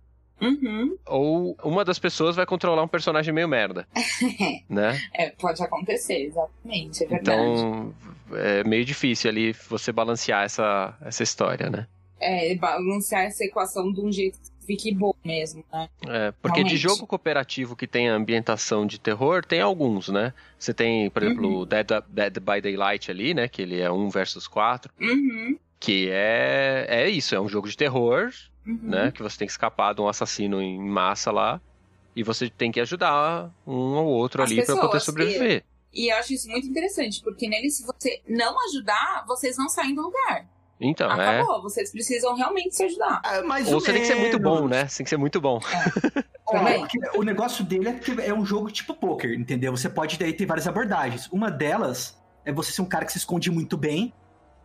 [0.43, 0.97] Uhum.
[1.07, 3.87] ou uma das pessoas vai controlar um personagem meio merda,
[4.69, 5.01] né?
[5.15, 7.41] É, pode acontecer, exatamente, é verdade.
[7.41, 7.95] Então,
[8.33, 11.87] é meio difícil ali você balancear essa, essa história, né?
[12.21, 15.89] É, balancear essa equação de um jeito que fique bom mesmo, né?
[16.07, 16.77] É, porque de Realmente.
[16.77, 20.33] jogo cooperativo que tem ambientação de terror, tem alguns, né?
[20.59, 21.67] Você tem, por exemplo, Uhum.
[21.67, 23.49] Dead, Dead by Daylight ali, né?
[23.49, 24.93] Que ele é 1 versus 4.
[25.01, 25.57] Uhum.
[25.83, 28.31] Que é, é isso, é um jogo de terror,
[28.65, 28.79] uhum.
[28.83, 29.11] né?
[29.11, 31.61] Que você tem que escapar de um assassino em massa lá.
[32.15, 35.65] E você tem que ajudar um ou outro As ali pra poder sobreviver.
[35.93, 39.93] E eu acho isso muito interessante, porque nele, se você não ajudar, vocês não saem
[39.93, 40.47] do lugar.
[40.81, 41.41] Então, é.
[41.41, 43.21] Acabou, vocês precisam realmente se ajudar.
[43.45, 44.61] Mais Ou você tem que ser muito menos.
[44.61, 44.87] bom, né?
[44.87, 45.59] Você tem que ser muito bom.
[46.47, 46.79] Ó, Também.
[46.79, 49.77] porque o negócio dele é que é um jogo tipo poker, entendeu?
[49.77, 51.29] Você pode daí ter várias abordagens.
[51.33, 54.13] Uma delas é você ser um cara que se esconde muito bem,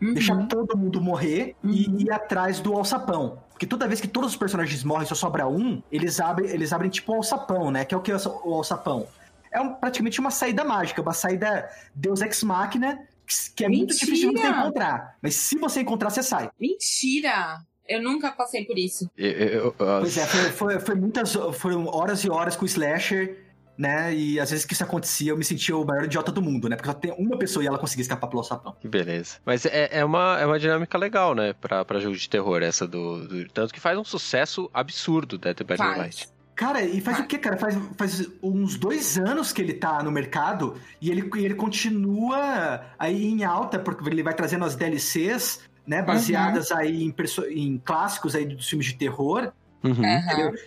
[0.01, 0.13] Uhum.
[0.13, 1.71] deixar todo mundo morrer Uhum.
[1.71, 3.39] e ir atrás do alçapão.
[3.51, 6.71] Porque toda vez que todos os personagens morrem e só sobra um, eles abrem, eles
[6.71, 7.83] abrem tipo o alçapão, né?
[7.83, 9.07] Que é o que é o alçapão?
[9.51, 13.87] É um- praticamente uma saída mágica, uma saída Deus Ex Machina, que- que é muito
[13.91, 14.05] Mentira!
[14.05, 15.15] difícil de você encontrar.
[15.21, 16.49] Mas se você encontrar, você sai.
[16.59, 17.59] Mentira!
[17.87, 19.09] Eu nunca passei por isso.
[19.17, 21.33] Eu- eu- eu- Pois é, foi, foi, foi muitas.
[21.53, 23.46] Foram horas e horas com o slasher,
[23.77, 24.13] né?
[24.13, 26.75] E às vezes que isso acontecia, eu me sentia o maior idiota do mundo, né?
[26.75, 28.75] Porque só tem uma pessoa e ela conseguia escapar pelo alçapão.
[28.79, 29.35] Que beleza.
[29.45, 31.53] Mas é, é, uma, é uma dinâmica legal, né?
[31.53, 35.57] Pra, pra jogo de terror, essa do, do- Tanto que faz um sucesso absurdo Dead
[35.63, 36.27] by Daylight.
[36.55, 37.21] Cara, e faz Ah.
[37.21, 37.55] o quê, cara?
[37.55, 42.81] Faz, faz uns dois anos que ele tá no mercado e ele, e ele continua
[42.97, 46.01] aí em alta, porque ele vai trazendo as DLCs, né?
[46.01, 49.51] Baseadas aí em, perso- em clássicos aí dos filmes de terror.
[49.83, 50.03] Uhum?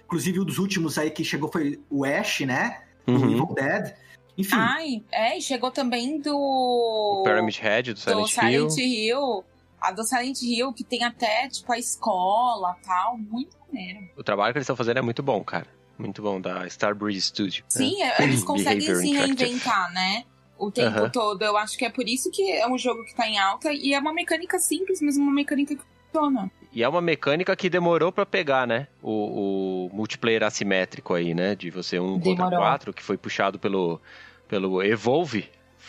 [0.04, 2.78] Inclusive, um dos últimos aí que chegou foi o Ash, né?
[3.18, 3.30] Do uhum.
[3.30, 3.94] Evil Dead.
[4.36, 4.56] Enfim.
[4.56, 6.34] Ai, é, e chegou também do.
[6.34, 8.70] O Pyramid Head do do Silent, Hill.
[8.70, 9.44] Silent Hill.
[9.80, 13.16] A do Silent Hill, que tem até, tipo, a escola tal.
[13.16, 14.08] Muito maneiro.
[14.16, 15.66] O trabalho que eles estão fazendo é muito bom, cara.
[15.98, 17.64] Muito bom, da Starbreeze Studio.
[17.64, 17.68] né?
[17.68, 20.24] Sim, é, eles conseguem se reinventar, né?
[20.58, 21.42] O tempo todo.
[21.42, 23.72] Eu acho que é por isso que é um jogo que tá em alta.
[23.72, 26.50] E é uma mecânica simples, mas uma mecânica que funciona.
[26.72, 28.86] E é uma mecânica que demorou pra pegar, né?
[29.02, 31.54] O, o multiplayer assimétrico aí, né?
[31.56, 32.58] De você um contra Demorou.
[32.60, 34.00] quatro, que foi puxado pelo,
[34.48, 35.48] pelo Evolve.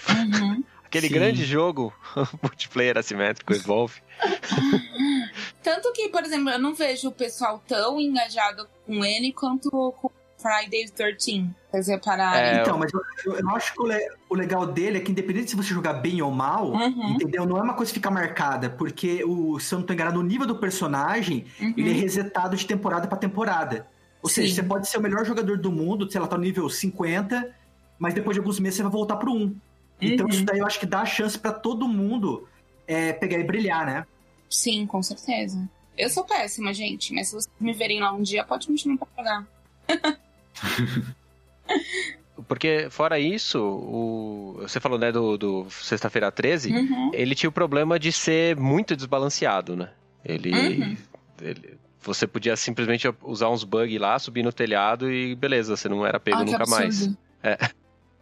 [0.10, 0.64] Uhum.
[0.84, 1.14] Aquele Sim.
[1.14, 1.94] grande jogo
[2.42, 4.02] multiplayer assimétrico, Evolve.
[5.64, 10.12] Tanto que, por exemplo, eu não vejo o pessoal tão engajado com ele quanto com
[10.42, 11.50] Friday 13.
[11.72, 12.58] Vocês repararem.
[12.60, 13.02] É, Então, mas eu,
[13.36, 16.22] eu- acho que o, le- o legal dele é que independente se você jogar bem
[16.22, 17.14] ou mal, Uhum.
[17.14, 17.46] entendeu?
[17.46, 20.24] Não é uma coisa que fica marcada, porque o, se eu não tô enganado, o
[20.24, 21.74] nível do personagem, Uhum.
[21.78, 23.88] ele é resetado de temporada pra temporada.
[24.22, 24.42] Ou Sim.
[24.42, 27.56] seja, você pode ser o melhor jogador do mundo, sei lá, tá no nível 50,
[27.98, 29.56] mas depois de alguns meses você vai voltar pro 1.
[30.02, 30.32] Então Uhum.
[30.32, 32.48] isso daí eu acho que dá a chance pra todo mundo
[32.88, 34.06] é, pegar e brilhar, né?
[34.50, 35.68] Sim, com certeza.
[35.98, 38.98] Eu sou péssima, gente, mas se vocês me verem lá um dia, pode me chamar
[38.98, 39.48] pra jogar.
[42.48, 44.58] Porque, fora isso, o...
[44.62, 47.12] você falou, né, do, do Sexta-feira 13, Uhum.
[47.14, 49.90] ele tinha o problema de ser muito desbalanceado, né?
[50.26, 50.98] Ele, Uhum.
[51.42, 56.04] ele- Você podia simplesmente usar uns bugs lá, subir no telhado e beleza, você não
[56.04, 57.10] era pego Ah, nunca mais.
[57.44, 57.58] É.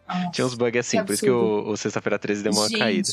[0.08, 0.32] Nossa.
[0.32, 3.10] Tinha uns bugs assim, por isso que o, o Sexta-feira 13 deu uma Gente, caída.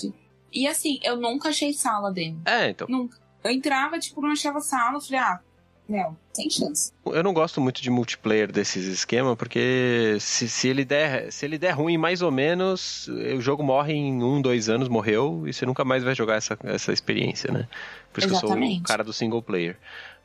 [0.53, 2.37] E assim, eu nunca achei sala dele.
[2.45, 2.87] É, então.
[2.89, 3.17] Nunca.
[3.45, 5.41] Eu entrava, tipo, não achava sala, eu falei, ah,
[5.89, 6.93] não, sem chance.
[7.05, 11.59] Eu não gosto muito de multiplayer desses esquemas, porque se, se, ele der, se ele
[11.59, 15.65] der ruim mais ou menos, o jogo morre em um, dois anos, morreu, e você
[15.65, 17.69] nunca mais vai jogar essa, essa experiência, né?
[18.13, 18.83] Por isso que eu sou o Exatamente.
[18.83, 19.77] cara do single player.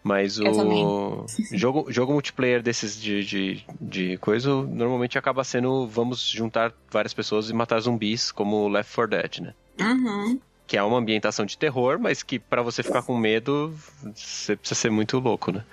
[0.03, 6.73] Mas o jogo, jogo multiplayer desses de, de, de coisa, normalmente acaba sendo vamos juntar
[6.89, 9.53] várias pessoas e matar zumbis, como Left 4 Dead, né?
[9.79, 10.39] Uhum.
[10.71, 13.77] Que é uma ambientação de terror, mas que pra você ficar com medo,
[14.15, 15.65] você precisa ser muito louco, né?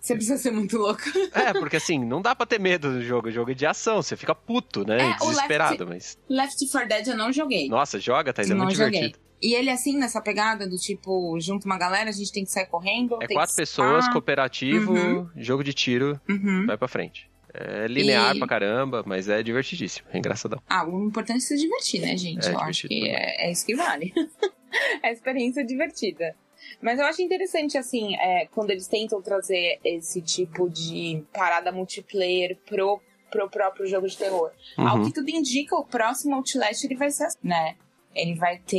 [0.00, 1.02] Você precisa ser muito louco.
[1.34, 3.26] É, porque assim, não dá pra ter medo do jogo.
[3.26, 4.98] O jogo é de ação, você fica puto, né?
[5.00, 6.16] É, e desesperado, mas.
[6.28, 7.68] Left 4 Dead eu não joguei.
[7.68, 8.40] Nossa, joga, tá?
[8.40, 8.92] Ele é não muito joguei.
[8.92, 9.18] divertido.
[9.42, 12.66] E ele assim, nessa pegada do tipo, junto uma galera, a gente tem que sair
[12.66, 13.18] correndo.
[13.20, 13.60] É quatro que...
[13.60, 15.28] pessoas, Ah, cooperativo, Uhum.
[15.36, 16.66] jogo de tiro, uhum.
[16.68, 17.28] vai pra frente.
[17.58, 20.60] É linear E- pra caramba, mas é divertidíssimo, é engraçadão.
[20.68, 22.46] Ah, o importante é se divertir, né, gente?
[22.46, 24.12] É eu acho que é, é isso que vale.
[25.02, 26.34] é a experiência divertida.
[26.82, 32.56] Mas eu acho interessante, assim, é, quando eles tentam trazer esse tipo de parada multiplayer
[32.66, 34.50] pro, pro próprio jogo de terror.
[34.76, 35.04] Ao Uhum.
[35.06, 37.76] que tudo indica, o próximo Outlast ele vai ser assim, né?
[38.14, 38.76] Ele vai ter.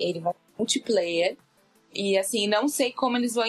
[0.00, 1.36] Ele vai ter multiplayer.
[1.92, 3.44] E assim, não sei como eles vão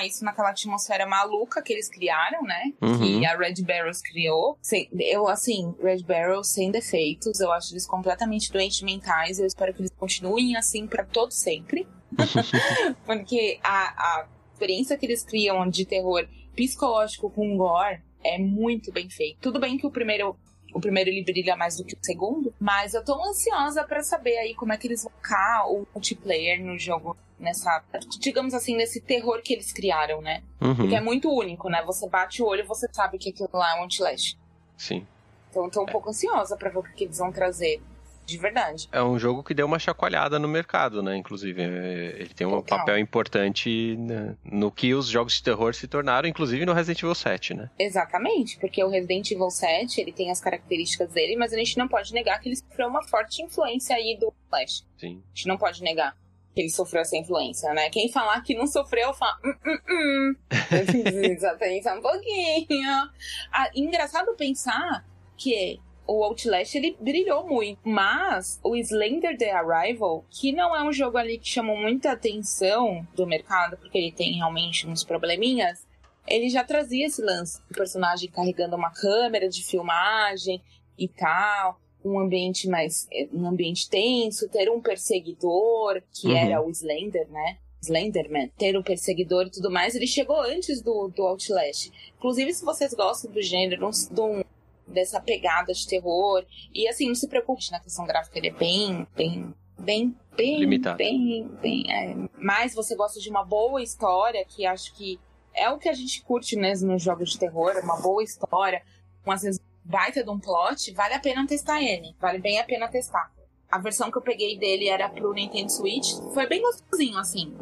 [0.00, 2.72] isso naquela atmosfera maluca que eles criaram, né?
[2.80, 2.98] Uhum.
[2.98, 4.58] Que a Red Barrels criou.
[4.98, 9.38] Eu, assim, Red Barrels sem defeitos, eu acho eles completamente doentes mentais.
[9.38, 11.86] Eu espero que eles continuem assim pra todo sempre.
[13.04, 19.10] Porque a, a experiência que eles criam de terror psicológico com gore é muito bem
[19.10, 19.40] feito.
[19.40, 20.36] Tudo bem que o primeiro.
[20.74, 24.38] O primeiro ele brilha mais do que o segundo, mas eu tô ansiosa pra saber
[24.38, 27.82] aí como é que eles vão colocar o multiplayer no jogo, nessa,
[28.20, 30.42] digamos assim, nesse terror que eles criaram, né?
[30.60, 30.74] Uhum.
[30.74, 31.82] Porque é muito único, né?
[31.84, 34.38] Você bate o olho e você sabe que aquilo lá é um Outlast.
[34.76, 35.06] Sim.
[35.50, 37.82] Então eu tô um pouco ansiosa pra ver o que eles vão trazer.
[38.24, 38.88] De verdade.
[38.92, 41.16] É um jogo que deu uma chacoalhada no mercado, né?
[41.16, 42.78] Inclusive, É, ele tem um Total.
[42.78, 47.16] papel importante né, no que os jogos de terror se tornaram, inclusive no Resident Evil
[47.16, 47.68] 7, né?
[47.76, 51.88] Exatamente, porque o Resident Evil 7, ele tem as características dele, mas a gente não
[51.88, 54.86] pode negar que ele sofreu uma forte influência aí do Flash.
[54.96, 55.20] Sim.
[55.26, 56.16] A gente não pode negar
[56.54, 57.88] que ele sofreu essa influência, né?
[57.90, 59.38] Quem falar que não sofreu, fala...
[59.44, 60.34] Hum, hum, hum.
[60.68, 63.10] Precisa pensar um pouquinho.
[63.52, 65.04] Ah, engraçado pensar
[65.36, 67.80] que o Outlast, ele brilhou muito.
[67.84, 73.06] Mas o Slender The Arrival, que não é um jogo ali que chamou muita atenção
[73.14, 75.86] do mercado, porque ele tem realmente uns probleminhas,
[76.26, 80.62] ele já trazia esse lance do personagem carregando uma câmera de filmagem
[80.98, 86.36] e tal, um ambiente mais um ambiente tenso, ter um perseguidor que Uhum.
[86.36, 87.58] era o Slender, né?
[87.80, 91.90] Slenderman, ter um perseguidor e tudo mais, ele chegou antes do, do Outlast.
[92.16, 94.44] Inclusive, se vocês gostam do gênero, do,
[94.86, 99.04] dessa pegada de terror, e assim, não se preocupe, na questão gráfica ele é bem,
[99.16, 100.96] bem, bem, bem, Limitado.
[100.96, 102.14] bem, bem, é.
[102.38, 105.18] Mas você gosta de uma boa história, que acho que
[105.52, 108.80] é o que a gente curte mesmo nos jogos de terror, uma boa história,
[109.26, 112.14] um às vezes baita de um plot, vale a pena testar ele.
[112.20, 113.30] Vale bem a pena testar.
[113.70, 116.12] A versão que eu peguei dele era pro Nintendo Switch.
[116.34, 117.56] Foi bem gostosinho, assim.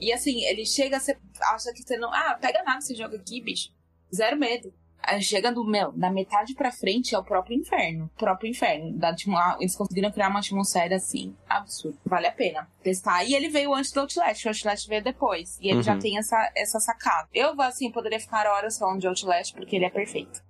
[0.00, 1.16] E assim, ele chega, você
[1.52, 2.12] acha que você não.
[2.12, 3.70] Ah, pega nada esse jogo aqui, bicho.
[4.14, 4.72] Zero medo.
[5.02, 8.06] Aí chega do, meu, da metade pra frente é o próprio inferno.
[8.16, 8.92] O próprio inferno.
[8.98, 9.14] Da,
[9.60, 11.96] eles conseguiram criar uma atmosfera assim, absurda.
[12.04, 13.22] Vale a pena testar.
[13.24, 15.58] E ele veio antes do Outlast, o Outlast veio depois.
[15.60, 15.82] E ele Uhum.
[15.82, 17.28] já tem essa, essa sacada.
[17.32, 20.42] Eu, assim, poderia ficar horas falando de Outlast porque ele é perfeito.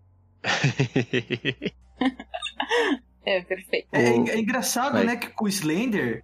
[3.25, 3.89] É perfeito.
[3.93, 5.05] É, O- é engraçado, Vai.
[5.05, 6.23] né, que com o Slender,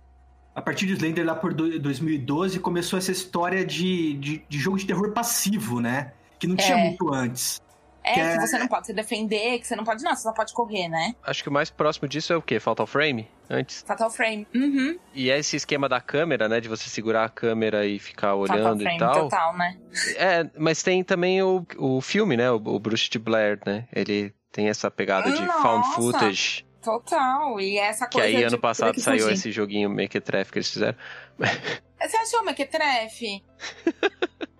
[0.54, 4.78] a partir do Slender lá por do- 2012, começou essa história de, de, de jogo
[4.78, 6.12] de terror passivo, né?
[6.38, 6.84] Que não tinha É.
[6.88, 7.60] muito antes.
[8.04, 10.02] É Que que é- você não pode se defender, que você não pode.
[10.02, 11.14] Não, você só pode correr, né?
[11.22, 12.58] Acho que o mais próximo disso é o quê?
[12.58, 13.28] Fatal Frame?
[13.48, 13.82] Antes.
[13.86, 14.46] Fatal Frame.
[14.54, 14.98] Uhum.
[15.14, 16.60] E é esse esquema da câmera, né?
[16.60, 19.14] De você segurar a câmera e ficar Fatal olhando Frame e tal.
[19.14, 19.78] total, né?
[20.16, 22.50] É, mas tem também o, o filme, né?
[22.50, 23.86] O, o Bruce de Blair, né?
[23.94, 25.92] Ele tem essa pegada de found Nossa!
[25.94, 26.66] footage.
[26.82, 27.60] Total.
[27.60, 28.26] E essa Que coisa.
[28.28, 30.96] aí de ano passado que saiu esse joguinho Mequetrefe que eles fizeram.
[31.38, 33.44] Você achou Mequetrefe?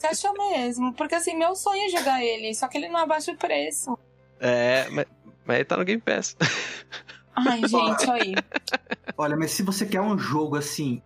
[0.00, 0.94] Você achou mesmo?
[0.94, 3.98] Porque assim, meu sonho é jogar ele, só que ele não abaixa o preço.
[4.40, 5.04] É, mas,
[5.44, 6.34] mas ele tá no Game Pass.
[7.36, 8.34] Ai, gente, aí.
[9.18, 11.02] Olha, mas se você quer um jogo assim,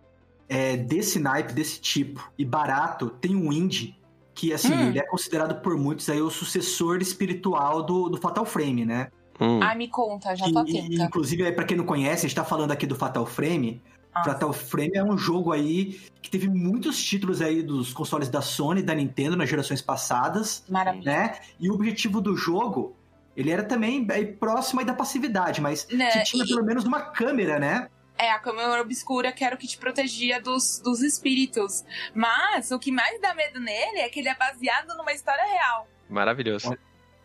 [0.49, 3.99] é, desse naipe, desse tipo, e barato, tem um indie,
[4.33, 4.89] que assim, Hum.
[4.91, 9.09] ele é considerado por muitos aí o sucessor espiritual do, do Fatal Frame, né?
[9.41, 9.59] Hum.
[9.61, 11.03] Ai, me conta, já tô e- atenta.
[11.03, 13.83] inclusive, aí, pra quem não conhece, a gente tá falando aqui do Fatal Frame.
[14.15, 14.23] Ah.
[14.25, 18.81] Fatal Frame é um jogo aí que teve muitos títulos aí dos consoles da Sony
[18.81, 21.05] e da Nintendo nas gerações passadas, Maravilha.
[21.05, 21.39] né?
[21.59, 22.97] E o objetivo do jogo,
[23.37, 26.85] ele era também aí, próximo aí da passividade, mas Né, você tinha e- pelo menos
[26.85, 27.89] uma câmera, né?
[28.17, 31.85] É, a câmera obscura que era o que te protegia dos, dos espíritos.
[32.15, 35.89] Mas o que mais dá medo nele é que ele é baseado numa história real.
[36.09, 36.79] Maravilhoso.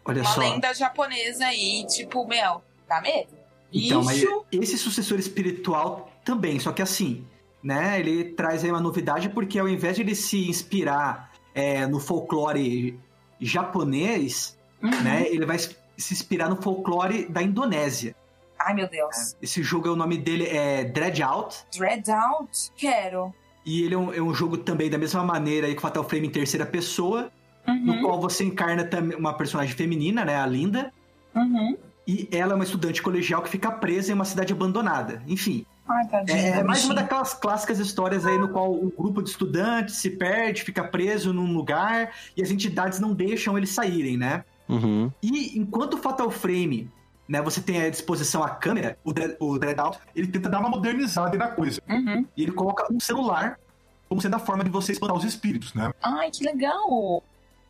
[0.04, 0.40] Olha Uma só.
[0.42, 3.38] lenda japonesa aí, tipo, meu, dá medo?
[3.72, 4.46] Então, mas Isso.
[4.52, 7.26] esse sucessor espiritual também, só que assim,
[7.64, 8.00] né?
[8.00, 13.00] Ele traz aí uma novidade porque ao invés de ele se inspirar é, no folclore
[13.40, 14.90] japonês, Uhum.
[15.04, 15.28] né?
[15.28, 18.16] Ele vai se inspirar no folclore da Indonésia.
[18.58, 19.36] Ai, meu Deus.
[19.42, 21.58] Esse jogo, o nome dele é Dread Out.
[21.78, 22.72] Dread Out?
[22.78, 23.34] Quero.
[23.66, 26.04] E ele é um, é um jogo também da mesma maneira aí que o Fatal
[26.08, 27.30] Frame em terceira pessoa,
[27.68, 28.02] no Uhum.
[28.02, 30.38] qual você encarna também uma personagem feminina, né?
[30.38, 30.94] A Linda.
[31.36, 31.78] Uhum.
[32.08, 35.22] E ela é uma estudante colegial que fica presa em uma cidade abandonada.
[35.28, 36.08] Enfim, Ai.
[36.28, 40.12] É, é mais uma daquelas clássicas histórias aí no qual um grupo de estudantes se
[40.12, 44.46] perde, fica preso num lugar e as entidades não deixam eles saírem, né?
[44.68, 45.12] Uhum.
[45.22, 46.92] E enquanto o Fatal Frame,
[47.28, 50.70] né, você tem à disposição a câmera, o, Dread, o Dreadout, ele tenta dar uma
[50.70, 51.82] modernizada na coisa.
[51.90, 52.26] Uhum.
[52.38, 53.60] E ele coloca um celular
[54.08, 55.92] como sendo a forma de você espantar os espíritos, né?
[56.02, 57.24] Ai, que legal.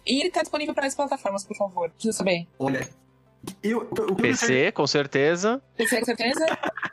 [0.06, 1.90] E ele tá disponível para as plataformas, por favor.
[1.92, 2.48] Preciso saber.
[2.58, 2.88] Olha,
[3.64, 3.88] eu...
[3.98, 5.62] eu, eu PC, com certeza.
[5.78, 6.46] PC, com certeza?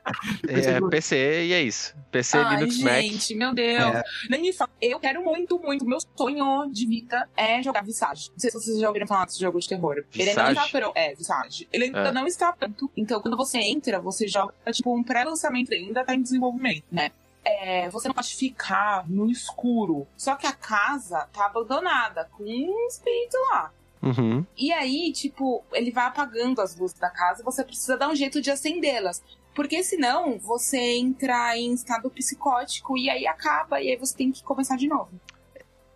[0.49, 1.95] É, PC e é isso.
[2.13, 3.01] PC, Ai, Linux, Mac.
[3.03, 3.95] gente, meu Deus.
[3.97, 4.03] É.
[4.31, 4.71] Nem me fala.
[4.81, 5.85] Eu quero muito, muito.
[5.85, 8.31] Meu sonho de vida é jogar Visage.
[8.31, 10.05] Não sei se vocês já ouviram falar desse jogo de terror.
[10.15, 10.67] Ele ainda não Visage?
[10.67, 10.97] está pronto.
[10.97, 11.69] É, Visage.
[11.73, 12.13] Ele ainda É.
[12.13, 12.91] não está pronto.
[12.97, 17.11] Então, quando você entra, você joga, tipo, um pré-lançamento ainda tá em desenvolvimento, né?
[17.45, 20.07] É, você não pode ficar no escuro.
[20.17, 23.73] Só que a casa tá abandonada, com um espírito lá.
[24.03, 24.45] Uhum.
[24.57, 28.41] E aí, tipo, ele vai apagando as luzes da casa, você precisa dar um jeito
[28.41, 29.23] de acendê-las.
[29.55, 34.45] Porque senão você entra em estado psicótico e aí acaba, e aí você tem que
[34.45, 35.11] começar de novo.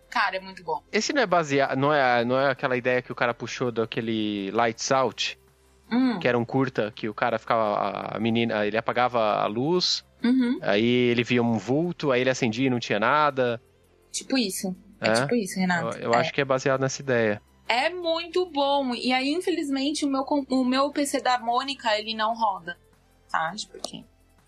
[0.09, 0.81] Cara, é muito bom.
[0.91, 1.77] Esse não é baseado.
[1.77, 5.39] Não é, não é aquela ideia que o cara puxou daquele Lights Out,
[5.91, 8.15] Hum, que era um curta, que o cara ficava.
[8.15, 8.65] A menina.
[8.65, 10.57] Ele apagava a luz, uhum.
[10.61, 13.61] aí ele via um vulto, aí ele acendia e não tinha nada.
[14.11, 14.75] Tipo isso.
[14.99, 15.13] É, É?
[15.13, 15.97] tipo isso, Eu, Renato.
[15.97, 16.17] eu é.
[16.17, 17.41] acho que é baseado nessa ideia.
[17.73, 18.93] É muito bom.
[18.93, 22.77] E aí, infelizmente, o meu, o meu PC da Mônica, ele não roda.
[23.31, 23.53] Tá?
[23.71, 24.03] Porque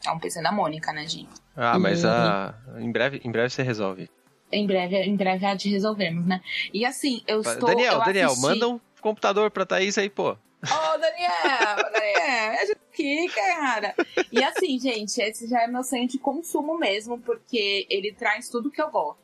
[0.05, 1.29] é um PC da Mônica, né, gente?
[1.55, 2.09] Ah, mas Uhum.
[2.09, 4.09] a, em, breve, em breve você resolve.
[4.51, 6.41] Em breve, em breve há de resolvermos, né?
[6.73, 7.69] E assim, eu estou.
[7.69, 10.31] Daniel, eu Daniel, assisti- manda um computador pra Thaís aí, pô.
[10.31, 13.95] Ô, Daniel, Daniel, me ajuda aqui, cara.
[14.31, 18.69] E assim, gente, esse já é meu sonho de consumo mesmo, porque ele traz tudo
[18.69, 19.17] que eu gosto.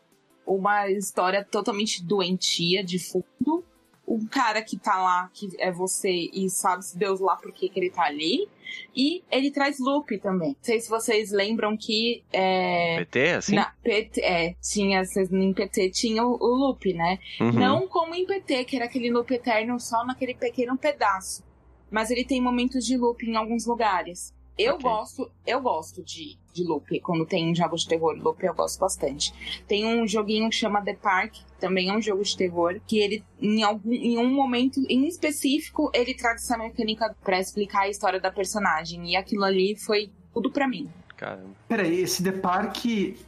[0.46, 3.64] Uma história totalmente doentia, de fundo.
[4.10, 7.92] Um cara que tá lá, que é você, e sabe-se Deus lá por que ele
[7.92, 8.50] tá ali.
[8.96, 10.50] E ele traz loop também.
[10.50, 13.56] Não sei se vocês lembram que é, PT, assim?
[13.56, 17.20] na PT, é, tinha, em PT tinha o, o loop, né?
[17.40, 17.52] Uhum.
[17.52, 21.44] Não como em PT, que era aquele loop eterno só naquele pequeno pedaço.
[21.90, 24.34] Mas ele tem momentos de loop em alguns lugares.
[24.62, 24.84] Eu Ok.
[24.90, 27.00] gosto, eu gosto de, de loop.
[27.00, 29.34] Quando tem jogos de terror, loop eu gosto bastante.
[29.66, 33.00] Tem um joguinho que chama The Park, que também é um jogo de terror, que
[33.00, 37.90] ele, em, algum, em um momento em específico, ele traz essa mecânica pra explicar a
[37.90, 39.10] história da personagem.
[39.12, 40.90] E aquilo ali foi tudo pra mim.
[41.16, 41.50] Caramba.
[41.68, 42.86] Peraí, esse The Park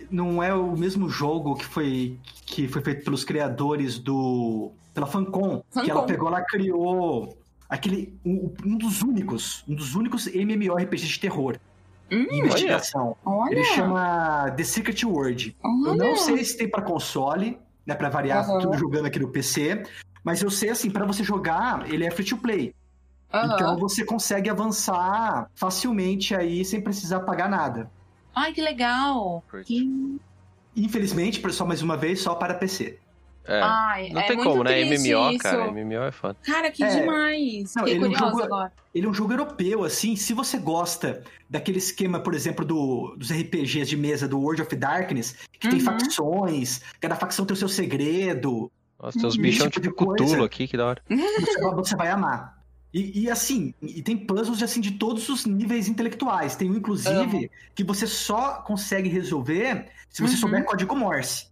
[0.09, 4.71] não é o mesmo jogo que foi, que foi feito pelos criadores do.
[4.93, 6.05] pela Fancom, que ela Fancom.
[6.05, 7.37] pegou lá e criou
[7.71, 8.13] aquele.
[8.25, 9.63] Um, um dos únicos.
[9.67, 11.57] Um dos únicos MMORPGs de terror.
[12.11, 13.15] Hum, e investigação.
[13.25, 15.55] Olha, Ele chama The Secret World.
[15.63, 15.95] Eu olha.
[16.09, 17.95] não sei se tem pra console, né?
[17.95, 18.59] Pra variar, Aham.
[18.59, 19.83] tudo jogando aqui no PC.
[20.23, 22.75] Mas eu sei assim, pra você jogar, ele é free to play.
[23.33, 23.55] Aham.
[23.55, 27.89] Então você consegue avançar facilmente aí sem precisar pagar nada.
[28.35, 29.41] Ai, que legal.
[29.65, 30.19] Que...
[30.75, 32.99] Infelizmente, só mais uma vez, só para PC.
[33.45, 33.59] É.
[33.61, 34.83] Ai, não é tem como, né?
[34.85, 35.39] MMO, isso.
[35.39, 35.71] cara.
[35.71, 36.37] MMO é foda.
[36.43, 36.99] Cara, que É.
[36.99, 37.73] demais.
[37.75, 38.73] Não, Fiquei ele é um curiosa jogo- agora.
[38.93, 43.31] Ele é um jogo europeu, assim, se você gosta daquele esquema, por exemplo, do, dos
[43.31, 45.85] RPGs de mesa do World of Darkness, que tem Uhum.
[45.85, 49.41] facções, cada facção tem o seu segredo, Nossa, tem uns Uhum.
[49.41, 50.13] bichão tipo tipo.
[50.13, 51.01] Cthulhu aqui, que da hora.
[51.09, 52.61] você, vai- você vai amar.
[52.93, 56.55] E, e, assim, e tem puzzles assim de todos os níveis intelectuais.
[56.57, 60.39] Tem um, inclusive, que você só consegue resolver se você Uhum.
[60.41, 61.49] souber código Morse.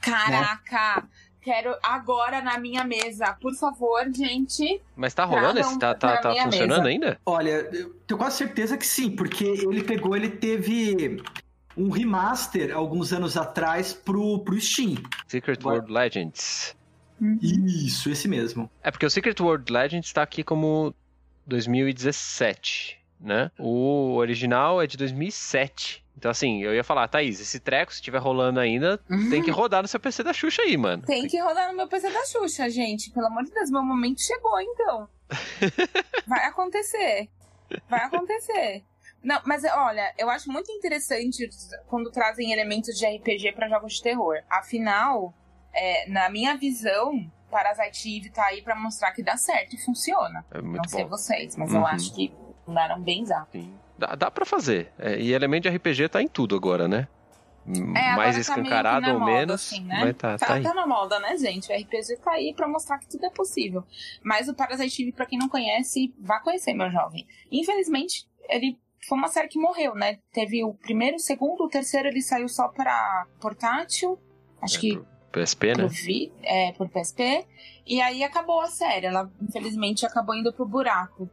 [0.00, 1.06] Caraca!
[1.48, 3.32] Quero agora na minha mesa.
[3.40, 4.82] Por favor, gente.
[4.94, 5.78] Mas tá rolando esse?
[5.78, 6.88] Tá, tá, tá funcionando mesa.
[6.88, 7.20] ainda?
[7.24, 11.22] Olha, eu tenho quase certeza que sim, porque ele pegou, ele teve
[11.74, 14.96] um remaster alguns anos atrás pro, pro Steam.
[15.26, 15.76] Secret Vai.
[15.76, 16.76] World Legends.
[17.40, 18.70] Isso, esse mesmo.
[18.82, 20.94] É porque o Secret World Legends tá aqui como
[21.46, 23.50] 2017, né?
[23.58, 26.04] O original é de 2007.
[26.18, 28.98] Então, assim, eu ia falar, Thaís, esse treco, se estiver rolando ainda,
[29.30, 31.04] tem que rodar no seu PC da Xuxa aí, mano.
[31.06, 33.12] Tem que rodar no meu PC da Xuxa, gente.
[33.12, 35.08] Pelo amor de Deus, meu momento chegou, então.
[36.26, 37.28] Vai acontecer.
[37.88, 38.82] Vai acontecer.
[39.22, 41.48] Não, mas olha, eu acho muito interessante
[41.86, 44.38] quando trazem elementos de RPG pra jogos de terror.
[44.50, 45.32] Afinal,
[45.72, 50.44] é, na minha visão, Parasite Eve tá aí pra mostrar que dá certo e funciona.
[50.50, 51.10] É muito Não sei bom.
[51.10, 51.76] vocês, mas Uhum.
[51.78, 52.32] eu acho que
[52.66, 53.46] mandaram bem usar.
[53.52, 53.72] Sim.
[53.98, 54.92] Dá, dá pra fazer.
[54.98, 57.08] É, e elemento de RPG tá em tudo agora, né?
[57.94, 59.98] É, Mais tá escancarado que ou moda, menos, assim, né?
[60.00, 60.62] mas tá, Tá, tá aí.
[60.62, 61.70] tá na moda, né, gente?
[61.70, 63.84] O RPG tá aí pra mostrar que tudo é possível.
[64.24, 67.26] Mas o Parasite Eve, pra quem não conhece, vá conhecer, meu jovem.
[67.52, 70.18] Infelizmente, ele foi uma série que morreu, né?
[70.32, 74.18] Teve o primeiro, o segundo, o terceiro ele saiu só pra portátil.
[74.62, 75.86] Acho É, que PSP, né?
[75.88, 77.44] Vi- é, por PSP.
[77.86, 79.06] E aí acabou a série.
[79.06, 81.28] Ela, infelizmente, acabou indo pro buraco.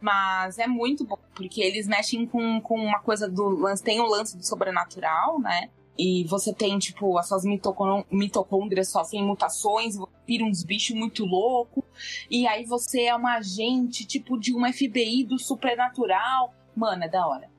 [0.00, 3.82] Mas é muito bom, porque eles mexem com, com uma coisa do lance.
[3.82, 5.70] Tem o lance do sobrenatural, né?
[5.98, 11.82] E você tem, tipo, as suas mitocon- mitocôndrias sofrem mutações, vira uns bichos muito loucos.
[12.30, 16.54] E aí você é uma agente, tipo, de uma FBI do supernatural.
[16.76, 17.50] Mano, é da hora.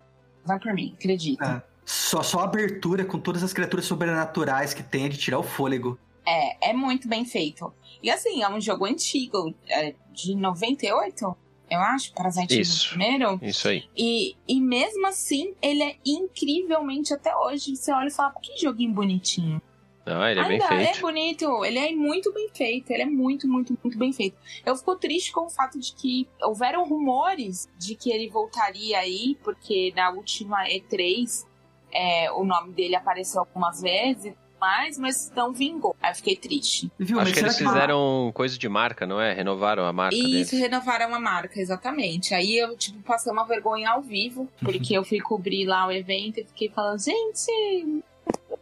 [0.45, 1.61] Vai por mim, acredita.
[1.65, 1.69] É.
[1.85, 5.43] Só, só a abertura com todas as criaturas sobrenaturais que tem é de tirar o
[5.43, 5.99] fôlego.
[6.25, 7.73] É, é muito bem feito.
[8.01, 11.35] E assim, é um jogo antigo, é de 98.
[11.69, 12.89] Eu acho, Parasite Isso.
[12.89, 13.39] primeiro.
[13.41, 13.83] Isso aí.
[13.95, 17.75] E, e mesmo assim, ele é incrivelmente até hoje.
[17.75, 19.61] Você olha e fala, que joguinho bonitinho.
[20.05, 21.01] Não, ele é bem Ainda é feito.
[21.01, 24.35] bonito, ele é muito bem feito, ele é muito, muito, muito bem feito.
[24.65, 29.37] Eu fico triste com o fato de que houveram rumores de que ele voltaria aí,
[29.43, 31.45] porque na última E3
[31.91, 35.95] é, o nome dele apareceu algumas vezes, mas, mas não vingou.
[36.01, 36.91] Aí eu fiquei triste.
[36.99, 37.19] Viu?
[37.19, 39.33] Acho que eles que fizeram coisa de marca, não é?
[39.33, 40.47] Renovaram a marca E deles.
[40.51, 42.33] isso renovaram a marca, exatamente.
[42.33, 46.39] Aí eu, tipo, passei uma vergonha ao vivo, porque eu fui cobrir lá o evento
[46.39, 48.03] e fiquei falando, gente,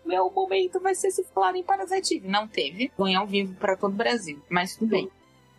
[0.05, 2.21] meu momento vai ser se falar em Parasite.
[2.25, 2.87] Não teve.
[2.89, 4.41] Vergonha ao vivo pra todo o Brasil.
[4.49, 5.09] Mas tudo bem.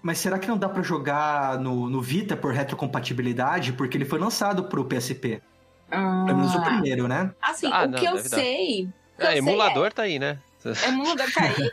[0.01, 3.73] Mas será que não dá pra jogar no, no Vita por retrocompatibilidade?
[3.73, 5.43] Porque ele foi lançado pro PSP.
[5.91, 7.33] Pelo menos o Ah, primeiro, né?
[7.43, 8.89] assim, Ah, o não, que eu sei.
[9.19, 10.39] É, emulador tá aí, né?
[10.65, 11.71] É, emulador tá aí.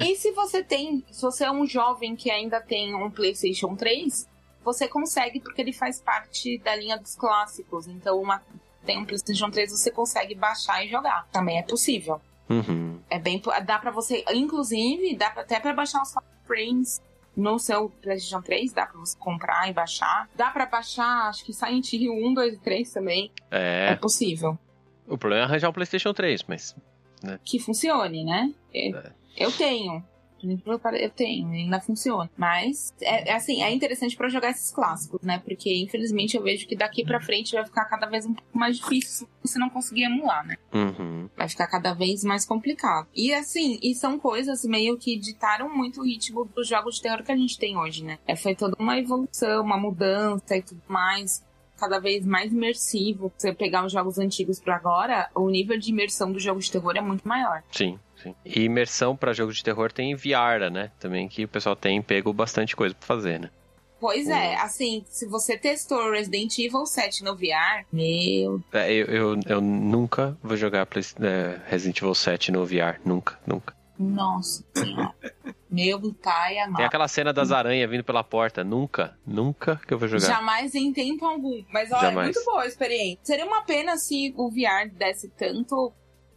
[0.00, 1.04] e se você tem.
[1.10, 4.28] Se você é um jovem que ainda tem um PlayStation 3,
[4.64, 7.86] você consegue, porque ele faz parte da linha dos clássicos.
[7.86, 8.42] Então, uma,
[8.84, 11.26] tem um PlayStation 3, você consegue baixar e jogar.
[11.32, 12.20] Também é possível.
[12.48, 12.98] Uhum.
[13.10, 13.42] É bem.
[13.66, 14.24] Dá pra você.
[14.32, 16.14] Inclusive, dá até pra baixar os
[16.46, 17.00] frames
[17.36, 20.28] no seu PlayStation 3, dá pra você comprar e baixar.
[20.34, 23.30] Dá pra baixar, acho que Silent Hill 1, 2 e 3 também.
[23.50, 23.94] É, É.
[23.96, 24.58] possível.
[25.06, 26.74] O problema é arranjar um PlayStation 3, mas.
[27.44, 28.52] Que funcione, né?
[28.72, 29.12] Eu, É.
[29.36, 30.02] eu tenho.
[30.40, 32.30] Eu tenho, ainda funciona.
[32.36, 35.42] Mas, é, é assim, é interessante pra jogar esses clássicos, né?
[35.44, 38.76] Porque, infelizmente, eu vejo que daqui pra frente vai ficar cada vez um pouco mais
[38.76, 40.54] difícil se você não conseguir emular, né?
[40.72, 41.28] Uhum.
[41.36, 43.08] vai ficar cada vez mais complicado.
[43.12, 47.24] E assim, e são coisas meio que ditaram muito o ritmo dos jogos de terror
[47.24, 48.18] que a gente tem hoje, né?
[48.24, 51.42] É, foi toda uma evolução, uma mudança e tudo mais.
[51.78, 53.32] Cada vez mais imersivo.
[53.36, 56.96] Você pegar os jogos antigos pra agora, o nível de imersão do jogo de terror
[56.96, 57.62] é muito maior.
[57.70, 58.34] Sim, sim.
[58.44, 60.90] E imersão pra jogo de terror tem VR, né?
[60.98, 63.50] Também que o pessoal tem pego bastante coisa pra fazer, né?
[64.00, 69.40] Pois é, assim, se você testou Resident Evil 7 no VR, meu É, Eu, eu,
[69.44, 70.86] eu nunca vou jogar
[71.20, 73.00] é, Resident Evil 7 no VR.
[73.04, 73.77] Nunca, nunca.
[73.98, 75.14] Nossa senhora.
[75.70, 76.82] meu pai Tem amado.
[76.82, 78.62] aquela cena das aranhas vindo pela porta.
[78.62, 80.26] Nunca, nunca que eu vou jogar.
[80.26, 81.62] Jamais em tempo algum.
[81.72, 82.26] Mas olha, é Jamais.
[82.28, 83.18] muito boa a experiência.
[83.22, 85.92] Seria uma pena se o VR desse tanto,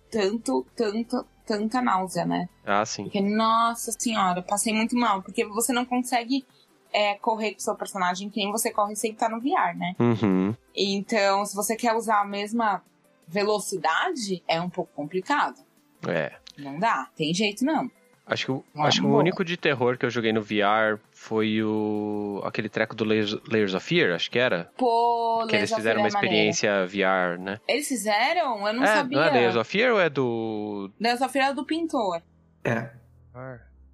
[0.09, 2.49] tanto, tanto, tanta náusea, né?
[2.65, 3.03] Ah, sim.
[3.03, 5.21] Porque, nossa senhora, passei muito mal.
[5.21, 6.45] Porque você não consegue
[6.93, 9.95] é, correr com o seu personagem que nem você corre sem estar no VR, né?
[9.99, 10.55] Uhum.
[10.75, 12.83] Então, se você quer usar a mesma
[13.27, 15.59] velocidade, é um pouco complicado.
[16.07, 16.33] É.
[16.57, 17.89] Não dá, tem jeito não.
[18.25, 20.97] Acho que, o- Ah, acho que o único de terror que eu joguei no VR
[21.11, 22.41] foi o.
[22.45, 24.69] aquele treco do Layers, Layers of Fear, acho que era.
[24.77, 26.35] Pô, que eles Layers of fizeram uma é maneiro.
[26.35, 27.59] experiência VR, né?
[27.67, 28.65] Eles fizeram?
[28.67, 29.17] Eu não é, sabia.
[29.17, 30.89] não é Layers of Fear ou é do.
[30.99, 32.21] Layers of Fear é do pintor.
[32.63, 32.91] É.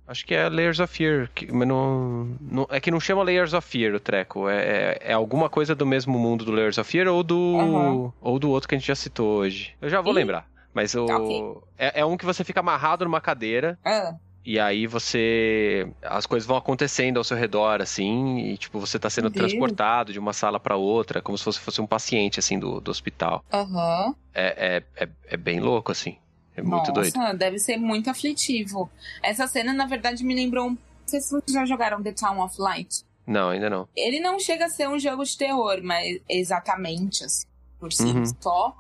[0.07, 3.53] Acho que é Layers of Fear, que- mas não, não- É que não chama Layers
[3.53, 4.47] of Fear o treco.
[4.47, 7.57] É, é, é alguma coisa do mesmo mundo do Layers of Fear ou do.
[7.59, 8.13] Aham.
[8.21, 9.73] Ou do outro que a gente já citou hoje.
[9.81, 10.15] Eu já vou Ih.
[10.17, 10.47] lembrar.
[10.77, 11.05] Mas o.
[11.05, 11.57] Ok.
[11.77, 14.13] É, é um que você fica amarrado numa cadeira Ah,
[14.45, 15.91] e aí você.
[16.03, 19.47] As coisas vão acontecendo ao seu redor, assim, e tipo, você tá sendo Deus.
[19.51, 22.91] transportado de uma sala pra outra, como se você fosse um paciente, assim, do, do
[22.91, 23.43] hospital.
[23.51, 24.13] Aham.
[24.35, 26.17] É, é, é, é bem louco, assim.
[26.55, 27.37] É muito Nossa, doido.
[27.37, 28.89] deve ser muito aflitivo.
[29.23, 30.67] Essa cena, na verdade, me lembrou.
[30.69, 33.03] um- vocês já jogaram The Town of Light.
[33.25, 33.87] Não, ainda não.
[33.95, 37.45] Ele não chega a ser um jogo de terror, mas exatamente assim,
[37.79, 38.23] por si Uhum.
[38.41, 38.75] só.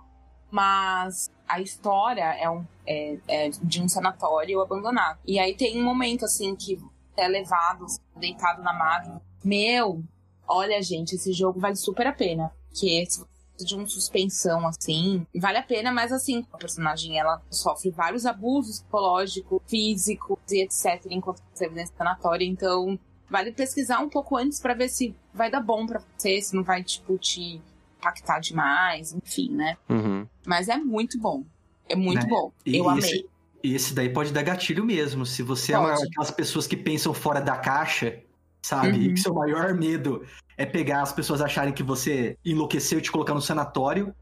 [0.51, 5.19] Mas a história é, um, é, é de um sanatório abandonado.
[5.25, 6.79] E aí tem um momento assim que
[7.15, 7.85] é levado,
[8.15, 9.21] deitado na maca.
[9.43, 10.03] Meu,
[10.47, 12.51] olha, gente, esse jogo vale super a pena.
[12.69, 17.17] Porque se você precisa de uma suspensão assim, vale a pena, mas assim, a personagem
[17.17, 21.05] ela sofre vários abusos psicológicos, físicos e etc.
[21.09, 22.45] enquanto você nesse sanatório.
[22.45, 26.55] Então, vale pesquisar um pouco antes pra ver se vai dar bom pra você, se
[26.55, 27.61] não vai, tipo, te
[27.97, 29.77] impactar demais, enfim, né?
[29.89, 30.25] Uhum.
[30.45, 31.43] Mas é muito bom.
[31.89, 32.29] É muito Né?
[32.29, 32.51] bom.
[32.65, 33.25] E Eu esse- amei.
[33.63, 35.25] E esse daí pode dar gatilho mesmo.
[35.25, 36.03] Se você é uma, Pode.
[36.07, 38.19] aquelas pessoas que pensam fora da caixa,
[38.61, 38.89] sabe?
[38.89, 39.01] Uhum.
[39.03, 40.23] E que seu maior medo
[40.57, 44.13] é pegar as pessoas acharem que você enlouqueceu e te colocar no sanatório.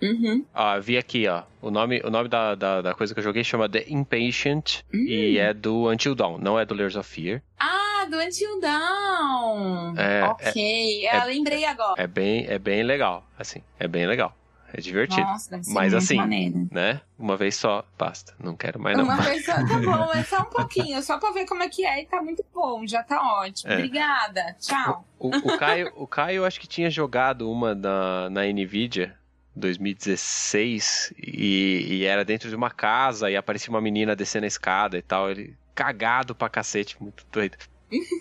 [0.00, 0.44] Uhum.
[0.54, 1.42] Ó, vi aqui, ó.
[1.60, 5.04] O nome, o nome da, da, da coisa que eu joguei chama The Impatient Hum.
[5.06, 7.42] e é do Until Dawn, não é do Layers of Fear.
[7.58, 7.75] Ah,
[8.08, 9.94] do Until Dawn.
[9.96, 12.00] É, ok, é- eu lembrei agora.
[12.02, 13.62] É bem, é bem legal, assim.
[13.78, 14.36] É bem legal.
[14.72, 16.68] É divertido, Nossa, Mas assim, maneiro.
[16.72, 17.00] né?
[17.16, 18.34] Uma vez só, basta.
[18.38, 19.04] Não quero mais não.
[19.04, 21.86] Uma vez só, tá bom, é só um pouquinho, só pra ver como é que
[21.86, 23.70] é e tá muito bom, já tá ótimo.
[23.72, 23.76] É.
[23.76, 25.06] Obrigada, tchau.
[25.18, 29.16] O, o Caio, o Caio acho que tinha jogado uma na, na Nvidia
[29.54, 34.98] 2016 e, e era dentro de uma casa e aparecia uma menina descendo a escada
[34.98, 35.30] e tal.
[35.30, 37.56] Ele cagado pra cacete, muito doido.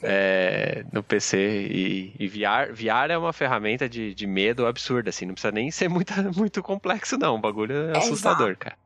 [0.04, 1.38] É, no PC.
[1.38, 5.26] E, e VR, VR é uma ferramenta de, de medo absurda, assim.
[5.26, 7.36] Não precisa nem ser muito, muito complexo, não.
[7.36, 8.60] O bagulho é assustador, Exato.
[8.60, 8.78] cara.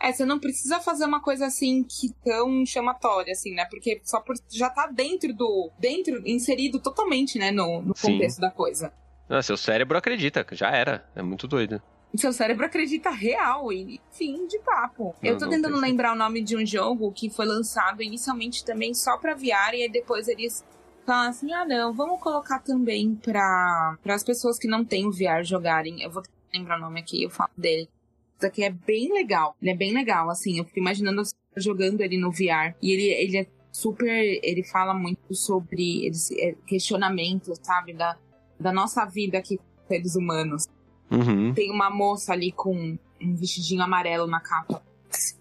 [0.00, 3.64] É, você não precisa fazer uma coisa assim que tão chamatória, assim, né?
[3.64, 5.70] Porque só por já tá dentro do.
[5.78, 8.12] dentro, inserido totalmente, né, no, no Sim.
[8.12, 8.92] contexto da coisa.
[9.28, 11.08] Não, seu cérebro acredita, já era.
[11.14, 11.80] É muito doido.
[12.16, 15.14] Seu cérebro acredita real e fim de papo.
[15.22, 18.94] Eu tô não tentando lembrar o nome de um jogo que foi lançado inicialmente também
[18.94, 20.64] só pra VR e aí depois eles
[21.04, 25.42] falaram assim: ah, não, vamos colocar também pra, as pessoas que não têm o VR
[25.42, 26.02] jogarem.
[26.02, 27.88] Eu vou lembrar o nome aqui, eu falo dele.
[28.36, 29.56] Isso aqui é bem legal.
[29.60, 30.58] Ele é bem legal, assim.
[30.58, 31.22] Eu fico imaginando
[31.56, 32.74] jogando ele no VR.
[32.82, 34.40] E ele, ele é super.
[34.42, 37.92] Ele fala muito sobre eles, é, questionamentos, sabe?
[37.92, 38.16] Da,
[38.58, 39.58] da nossa vida aqui
[39.88, 40.66] seres humanos.
[41.10, 41.52] Uhum.
[41.54, 44.82] Tem uma moça ali com um vestidinho amarelo na capa.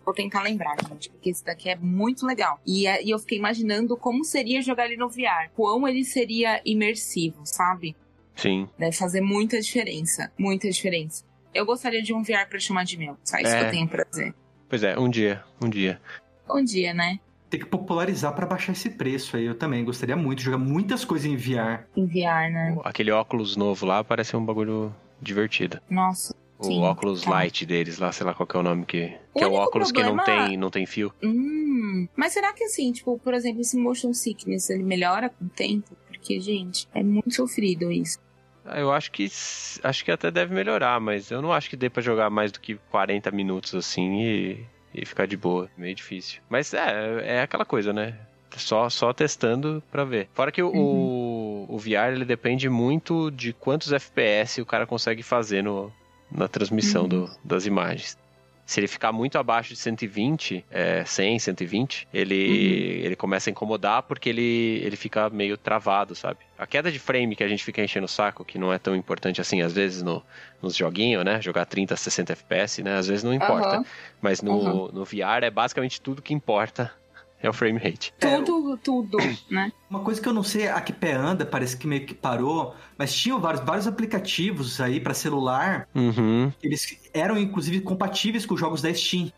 [0.05, 2.59] Vou tentar lembrar, gente, porque esse daqui é muito legal.
[2.65, 5.49] E, é- e eu fiquei imaginando como seria jogar ele no VR.
[5.55, 7.95] Quão ele seria imersivo, sabe?
[8.35, 8.69] Sim.
[8.77, 10.31] Deve fazer muita diferença.
[10.37, 11.23] Muita diferença.
[11.53, 13.17] Eu gostaria de um VR pra chamar de meu.
[13.23, 13.59] Só isso É.
[13.61, 14.33] que eu tenho pra dizer.
[14.69, 15.99] Pois é, um dia, um dia.
[16.47, 17.19] Bom dia, né?
[17.49, 19.45] Tem que popularizar pra baixar esse preço aí.
[19.45, 21.85] Eu também gostaria muito de jogar muitas coisas em VR.
[21.95, 22.75] Em VR, né?
[22.83, 24.93] Aquele óculos novo lá parece um bagulho
[25.23, 25.79] divertido.
[25.89, 26.35] Nossa.
[26.59, 27.31] O Sim, óculos tá.
[27.31, 29.17] light deles lá, sei lá qual que é o nome que.
[29.33, 31.11] O que é o óculos que não problema- tem, não tem fio.
[31.21, 32.07] Hum.
[32.15, 35.95] Mas será que assim, tipo, por exemplo, esse motion sickness, ele melhora com o tempo?
[36.07, 38.17] Porque, gente, é muito sofrido isso.
[38.65, 39.27] Ah, Eu acho que
[39.83, 42.61] acho que até deve melhorar, mas eu não acho que dê pra jogar mais do
[42.61, 45.69] que 40 minutos assim e, e ficar de boa.
[45.77, 46.41] Meio difícil.
[46.49, 48.17] Mas é, é aquela coisa, né?
[48.55, 50.29] Só, só testando pra ver.
[50.33, 50.73] Fora que o, o,
[51.67, 55.91] o VR ele depende muito de quantos FPS o cara consegue fazer no,
[56.31, 57.09] na transmissão Uhum.
[57.09, 58.17] do- das imagens.
[58.65, 64.03] Se ele ficar muito abaixo de 120, é, 100, 120, ele, ele começa a incomodar
[64.03, 66.39] porque ele, ele fica meio travado, sabe?
[66.57, 68.95] A queda de frame que a gente fica enchendo o saco, que não é tão
[68.95, 70.23] importante assim, às vezes no,
[70.61, 71.41] nos joguinhos, né?
[71.41, 72.95] Jogar 30, 60 FPS, né?
[72.95, 73.75] Às vezes não importa.
[73.75, 73.85] Aham.
[74.21, 76.89] Mas no, no VR é basicamente tudo que importa
[77.43, 78.13] é o frame rate.
[78.19, 79.17] Tudo, tudo,
[79.51, 79.71] né?
[79.89, 82.73] Uma coisa que eu não sei a que pé anda, parece que meio que parou,
[82.97, 86.51] mas tinham vários, vários aplicativos aí pra celular, Uhum.
[86.63, 89.31] eles eram inclusive compatíveis com os jogos da Steam,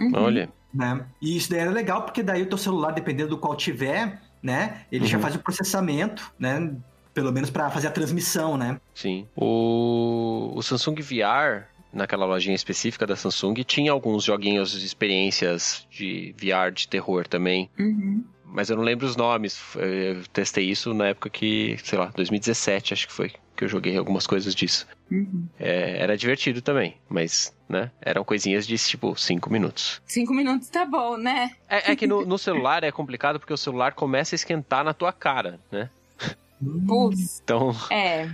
[0.00, 0.12] Uhum.
[0.14, 0.48] Olha.
[0.72, 1.04] né?
[1.20, 4.82] E isso daí era legal, porque daí o teu celular, dependendo do qual tiver, né,
[4.92, 5.22] ele já Uhum.
[5.24, 6.72] faz o processamento, né,
[7.12, 8.80] pelo menos pra fazer a transmissão, né?
[8.94, 9.26] Sim.
[9.34, 16.72] O, o Samsung VR, naquela lojinha específica da Samsung, tinha alguns joguinhos, experiências de VR
[16.72, 17.70] de terror também.
[17.78, 18.24] Uhum.
[18.44, 19.60] Mas eu não lembro os nomes.
[19.76, 23.96] Eu testei isso na época que, sei lá, 2017 acho que foi, que eu joguei
[23.96, 24.86] algumas coisas disso.
[25.10, 25.46] Uhum.
[25.58, 30.02] É, era divertido também, mas, né, eram coisinhas de, tipo, 5 minutos.
[30.06, 31.50] Cinco minutos tá bom, né?
[31.68, 34.94] É, é que no, no celular é complicado porque o celular começa a esquentar na
[34.94, 35.90] tua cara, né?
[36.86, 38.26] Putz, Então, é.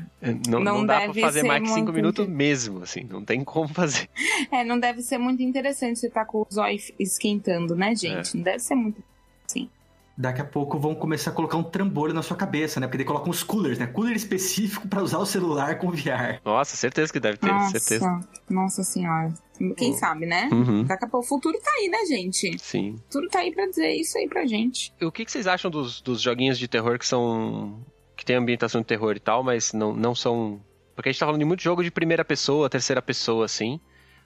[0.49, 3.05] não, Não não dá pra deve fazer mais que 5 muito minutos inter- mesmo, assim.
[3.05, 4.09] Não tem como fazer.
[4.51, 8.37] É, não deve ser muito interessante você tá com o zóio esquentando, né, gente?
[8.37, 9.03] Não deve ser muito.
[9.47, 9.68] Sim.
[10.16, 12.87] Daqui a pouco vão começar a colocar um trambolho na sua cabeça, né?
[12.87, 13.87] Porque daí colocam os coolers, né?
[13.89, 16.41] Cooler específico pra usar o celular com VR.
[16.45, 18.20] Nossa, certeza que deve ter, Nossa, certeza.
[18.49, 19.35] nossa senhora.
[19.77, 19.95] Quem Oh.
[19.95, 20.49] sabe, né?
[20.53, 22.49] Uhum, Daqui a pouco o futuro tá aí, né, gente?
[22.55, 22.97] O sim.
[23.07, 24.93] futuro tá aí pra dizer isso aí pra gente.
[25.03, 27.81] O que, que vocês acham dos, dos joguinhos de terror que são.
[28.25, 30.59] Que tem ambientação de terror e tal, mas não, não são.
[30.97, 33.79] Porque a gente tá falando de muito jogo de primeira pessoa, terceira pessoa, assim.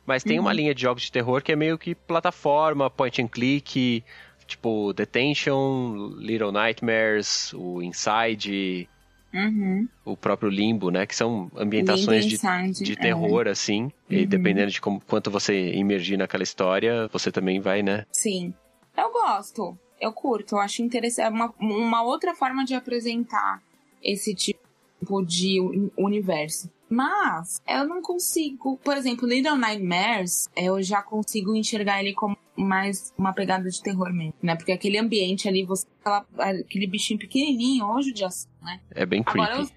[0.07, 0.57] Mas tem uma Uhum.
[0.57, 4.03] linha de jogos de terror que é meio que plataforma, point and click,
[4.47, 8.89] tipo Detention, Little Nightmares, o Inside,
[9.35, 9.87] Uhum.
[10.07, 11.05] o próprio Limbo, né?
[11.07, 12.39] Que são ambientações de,
[12.85, 12.97] de é.
[12.97, 13.91] terror, assim.
[14.09, 14.27] E Uhum.
[14.27, 18.07] dependendo de como, quanto você imergir naquela história, você também vai, né?
[18.13, 18.55] Sim.
[18.97, 19.77] Eu gosto.
[20.01, 20.55] Eu curto.
[20.55, 21.27] Eu acho interessante.
[21.27, 23.61] É uma, uma outra forma de apresentar
[24.03, 26.71] esse tipo de uni- universo.
[26.91, 28.79] Mas eu não consigo.
[28.83, 34.13] Por exemplo, Little Nightmares, eu já consigo enxergar ele como mais uma pegada de terror
[34.13, 34.57] mesmo, né?
[34.57, 36.27] Porque aquele ambiente ali, você aquela-
[36.61, 38.81] aquele bichinho pequenininho, ó, judiação, né?
[38.91, 39.51] É bem creepy.
[39.53, 39.69] Agora,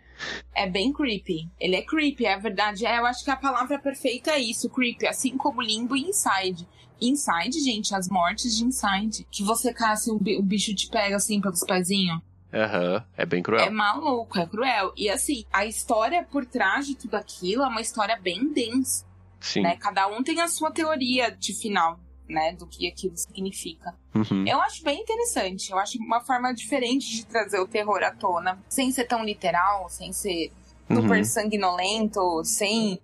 [0.55, 1.49] é bem creepy.
[1.59, 2.85] Ele é creepy, é verdade.
[2.85, 5.05] É, eu acho que a palavra perfeita é isso, creepy.
[5.05, 6.65] Assim como Limbo e Inside.
[7.01, 9.27] Inside, gente, as mortes de Inside.
[9.29, 12.21] Que você caça, o bi- o bicho te pega assim pelos pezinhos.
[12.53, 13.65] Aham, é bem cruel.
[13.65, 14.93] É maluco, é cruel.
[14.97, 19.05] E assim, a história por trás de tudo aquilo é uma história bem densa,
[19.39, 19.61] Sim.
[19.61, 19.77] né?
[19.77, 22.53] Cada um tem a sua teoria de final, né?
[22.53, 23.95] Do que aquilo significa.
[24.13, 24.45] Uhum.
[24.45, 25.71] Eu acho bem interessante.
[25.71, 28.61] Eu acho uma forma diferente de trazer o terror à tona.
[28.67, 30.51] Sem ser tão literal, sem ser
[30.89, 31.23] super Uhum.
[31.23, 32.99] sanguinolento, sem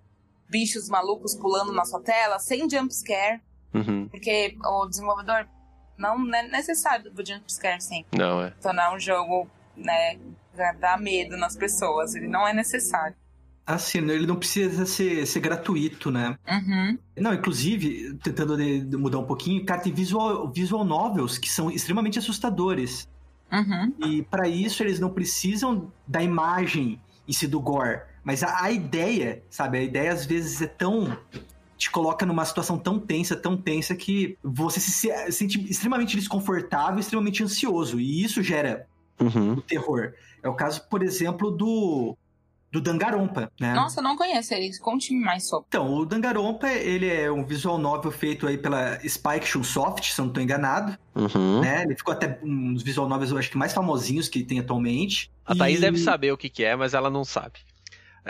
[0.48, 3.40] bichos malucos pulando na sua tela, sem jumpscare.
[3.74, 4.08] Uhum.
[4.08, 5.46] Porque o desenvolvedor
[5.98, 8.18] não é necessário do jumpscare sempre.
[8.18, 8.50] Não, é.
[8.62, 10.18] Tornar um jogo né,
[10.80, 12.14] dar medo nas pessoas.
[12.14, 13.16] Ele não é necessário.
[13.66, 16.38] Assim, ele não precisa ser, ser gratuito, né?
[16.48, 16.98] Uhum.
[17.18, 21.70] Não, inclusive, tentando de- de mudar um pouquinho, cara, tem visual, visual novels que são
[21.70, 23.06] extremamente assustadores.
[23.52, 23.92] Uhum.
[24.06, 28.70] E para isso eles não precisam da imagem em si do gore, mas a, a
[28.70, 29.78] ideia, sabe?
[29.78, 31.14] A ideia às vezes é tão
[31.78, 36.98] te coloca numa situação tão tensa, tão tensa que você se se- sente extremamente desconfortável,
[37.00, 38.86] extremamente ansioso, e isso gera
[39.20, 39.54] Uhum.
[39.54, 40.12] o terror.
[40.42, 42.16] É o caso, por exemplo, do
[42.70, 43.72] do Dangarompa, né?
[43.72, 44.76] Nossa, eu não conheço ele.
[44.80, 45.64] Conte-me mais sobre.
[45.68, 50.24] Então, o Dangarompa, ele é um visual novel feito aí pela Spike Chunsoft, se eu
[50.26, 51.62] não estou enganado, Uhum.
[51.62, 51.84] né?
[51.84, 55.30] Ele ficou até um dos visual novels, eu acho que mais famosinhos que tem atualmente.
[55.46, 57.60] A Thaís E- deve saber o que, que é, mas ela não sabe.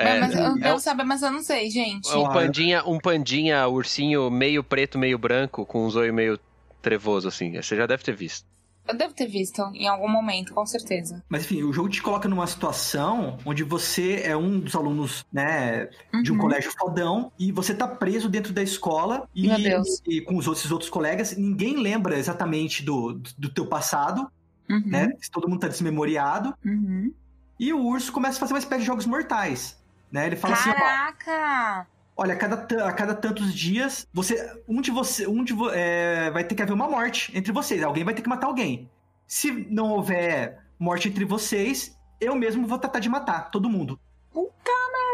[0.01, 2.09] É, mas eu é quero um- saber, mas eu não sei, gente.
[2.11, 6.39] é um pandinha, um pandinha ursinho meio preto, meio branco, com um zoio meio
[6.81, 7.55] trevoso, assim.
[7.61, 8.47] Você já deve ter visto.
[8.87, 11.23] Eu devo ter visto em algum momento, com certeza.
[11.29, 15.91] Mas enfim, o jogo te coloca numa situação onde você é um dos alunos, né,
[16.23, 16.41] de um Uhum.
[16.41, 20.01] colégio fodão e você tá preso dentro da escola e, Meu Deus.
[20.07, 24.27] e com os outros, esses outros colegas, ninguém lembra exatamente do, do teu passado,
[24.71, 24.83] Uhum.
[24.87, 25.11] né?
[25.33, 27.13] Todo mundo tá desmemoriado Uhum.
[27.61, 29.77] e o urso começa a fazer uma espécie de jogos mortais,
[30.11, 30.27] né?
[30.27, 31.87] Ele fala assim, ó, Caraca!
[32.17, 36.45] olha, a cada, a cada tantos dias, você, um de você, um de é, vai
[36.45, 37.83] ter que haver uma morte entre vocês.
[37.83, 38.91] Alguém vai ter que matar alguém.
[39.27, 43.99] Se não houver morte entre vocês, eu mesmo vou tratar de matar todo mundo.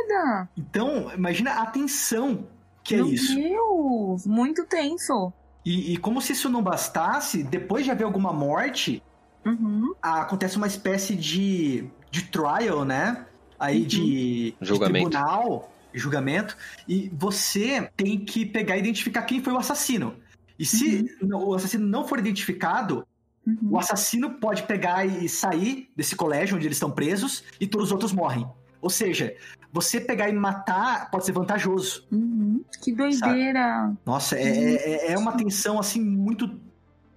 [0.05, 0.49] Merda!
[0.57, 2.47] Então, imagina a tensão
[2.83, 3.35] que é Meu isso.
[3.35, 4.27] Deus!
[4.27, 5.33] Muito tenso.
[5.65, 9.03] E, e como se isso não bastasse, depois de haver alguma morte,
[9.45, 9.95] Uhum.
[10.01, 13.27] acontece uma espécie de, de trial, né?
[13.65, 13.87] Aí Uhum.
[13.87, 15.11] de, de Julgamento.
[15.11, 16.57] tribunal, julgamento,
[16.89, 20.15] e você tem que pegar e identificar quem foi o assassino.
[20.59, 23.07] E se não- o assassino não for identificado,
[23.47, 23.59] Uhum.
[23.73, 27.93] o assassino pode pegar e sair desse colégio onde eles estão presos e todos os
[27.93, 28.47] outros morrem.
[28.81, 29.35] Ou seja,
[29.73, 32.07] você pegar e matar pode ser vantajoso.
[32.13, 32.63] Uhum.
[32.83, 33.93] Que doideira!
[34.05, 34.75] Nossa, é,
[35.09, 36.49] é, é uma tensão assim muito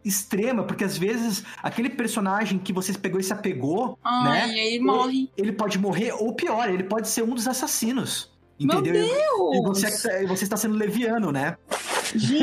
[0.08, 4.56] extrema, porque às vezes aquele personagem que você pegou e se apegou, Ai, né?
[4.56, 5.32] e aí morre.
[5.38, 8.32] Ele pode morrer, ou pior, ele pode ser um dos assassinos.
[8.60, 9.06] Meu Entendeu?
[9.06, 9.82] E Deus!
[9.82, 11.58] você, você está sendo leviano, né?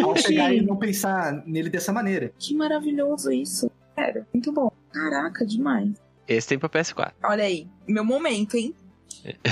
[0.05, 2.33] Ao pegar e Gente, não pensar nele dessa maneira.
[2.39, 3.71] que maravilhoso isso.
[3.97, 4.71] Sério, muito bom.
[4.93, 5.91] Caraca, demais.
[6.29, 7.13] Esse tem pra PS4.
[7.25, 8.75] Olha aí, meu momento, hein?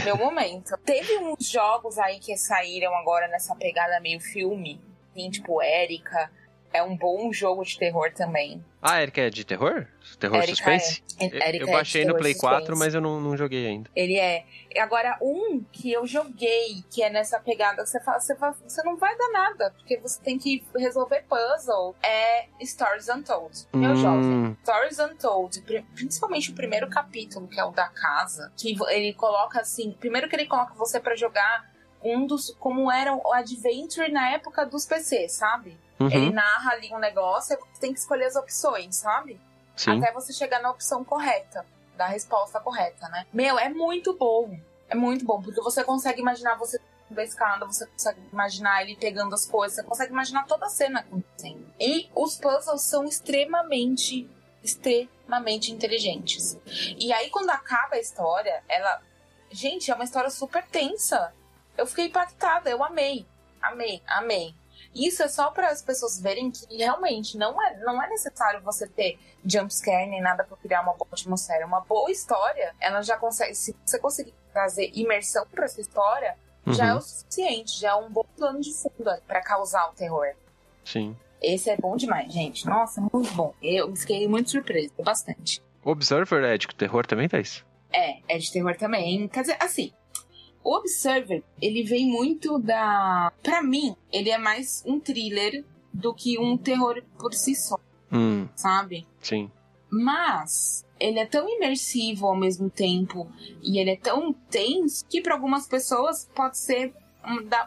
[0.05, 0.77] meu momento.
[0.85, 4.81] Teve uns jogos aí que saíram agora nessa pegada meio filme.
[5.15, 6.31] Tem, tipo, Erika.
[6.73, 8.65] É um bom jogo de terror também.
[8.81, 9.87] Ah, Erika é de terror?
[10.19, 11.03] Terror Erika suspense?
[11.21, 11.27] é.
[11.57, 12.79] Eu- eu é baixei no terror Play 4, suspense.
[12.79, 13.89] mas eu não, não joguei ainda.
[13.95, 14.45] Ele é.
[14.79, 18.97] Agora, um que eu joguei, que é nessa pegada, você fala, você, fala- você não
[18.97, 23.67] vai dar nada, porque você tem que resolver puzzle, é Stories Untold.
[23.75, 23.97] Meu Hum.
[23.97, 24.57] jovem.
[24.65, 29.61] Stories Untold, pri- principalmente o primeiro capítulo, que é o da casa, que ele coloca
[29.61, 31.71] assim, primeiro que ele coloca você pra jogar
[32.05, 35.79] um dos, como era o Adventure na época dos PC, sabe?
[36.09, 39.41] Ele Uhum, narra ali um negócio você tem que escolher as opções, sabe?
[39.77, 39.99] sim.
[39.99, 41.65] até você chegar na opção correta,
[41.97, 43.27] da resposta correta, né?
[43.33, 44.59] Meu, é muito bom.
[44.89, 46.79] É muito bom, porque você consegue imaginar você
[47.09, 51.01] da escada, você consegue imaginar ele pegando as coisas, você consegue imaginar toda a cena
[51.01, 51.67] acontecendo.
[51.79, 54.29] E os puzzles são extremamente,
[54.63, 56.59] extremamente inteligentes.
[56.99, 59.01] E aí, quando acaba a história, ela.
[59.51, 61.35] Gente, é uma história super tensa.
[61.77, 63.27] Eu fiquei impactada, eu amei.
[63.61, 64.55] Amei, amei.
[64.95, 68.87] Isso é só para as pessoas verem que realmente não é, não é necessário você
[68.87, 71.67] ter jumpscare nem nada para criar uma boa atmosfera.
[71.67, 73.55] Uma boa história, ela já consegue.
[73.55, 76.37] Se você conseguir trazer imersão para essa história,
[76.69, 79.93] já é Uhum, o suficiente, já é um bom plano de fundo para causar o
[79.93, 80.29] terror.
[80.85, 81.17] Sim.
[81.41, 82.67] Esse é bom demais, gente.
[82.67, 83.53] Nossa, muito bom.
[83.61, 85.61] Eu fiquei muito surpresa, bastante.
[85.85, 87.65] Observer é de terror também, Thaís?
[87.93, 89.27] É, é de terror também.
[89.29, 89.93] Quer dizer, assim,
[90.65, 93.33] o Observer, ele vem muito da.
[93.43, 97.79] Pra mim, ele é mais um thriller do que um terror por si só,
[98.11, 99.07] Hum, sabe?
[99.21, 99.51] sim.
[99.91, 103.31] Mas ele é tão imersivo ao mesmo tempo
[103.63, 106.95] e ele é tão tenso que para algumas pessoas pode ser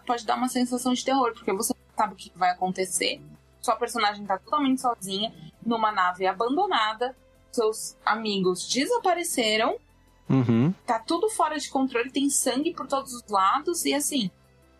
[0.05, 3.21] pode dar uma sensação de terror, porque você não sabe o que vai acontecer.
[3.61, 5.33] Sua personagem tá totalmente sozinha
[5.65, 7.15] numa nave abandonada,
[7.51, 9.77] seus amigos desapareceram,
[10.29, 10.73] Uhum.
[10.85, 14.31] tá tudo fora de controle, tem sangue por todos os lados e assim,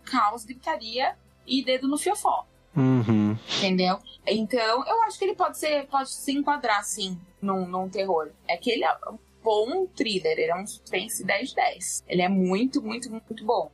[0.03, 1.15] caos, gritaria
[1.45, 2.45] e dedo no fiofó.
[2.75, 3.37] Uhum.
[3.57, 3.99] Entendeu?
[4.27, 8.29] Então, eu acho que ele pode ser, pode se enquadrar, sim, num, num terror.
[8.47, 12.03] É que ele é um bom thriller, ele é um suspense 10 de 10.
[12.07, 13.71] Ele é muito, muito, muito bom.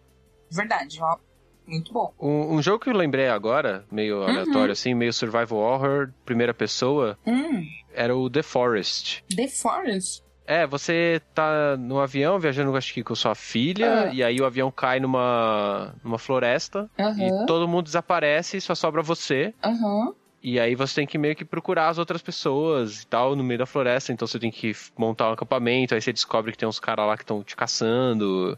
[0.50, 1.18] Verdade, ó.
[1.66, 2.14] Muito bom.
[2.20, 7.18] Um, um jogo que eu lembrei agora, meio aleatório assim, meio survival horror, primeira pessoa,
[7.26, 9.24] Hum, era o The Forest.
[9.34, 10.22] The Forest.
[10.52, 14.14] É, você tá no avião viajando, acho que com sua filha, Ah.
[14.14, 18.76] e aí o avião cai numa, numa floresta Aham, e todo mundo desaparece e só
[18.76, 19.54] sobra você.
[19.64, 20.14] aham.
[20.43, 23.60] E aí você tem que meio que procurar as outras pessoas e tal no meio
[23.60, 24.12] da floresta.
[24.12, 27.16] Então você tem que montar um acampamento, aí você descobre que tem uns caras lá
[27.16, 28.58] que estão te caçando.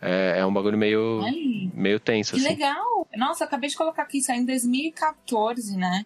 [0.00, 2.48] É, é um bagulho meio, Ai, meio tenso, que assim.
[2.50, 3.08] legal.
[3.16, 6.04] Nossa, acabei de colocar aqui, saiu em 2014, né?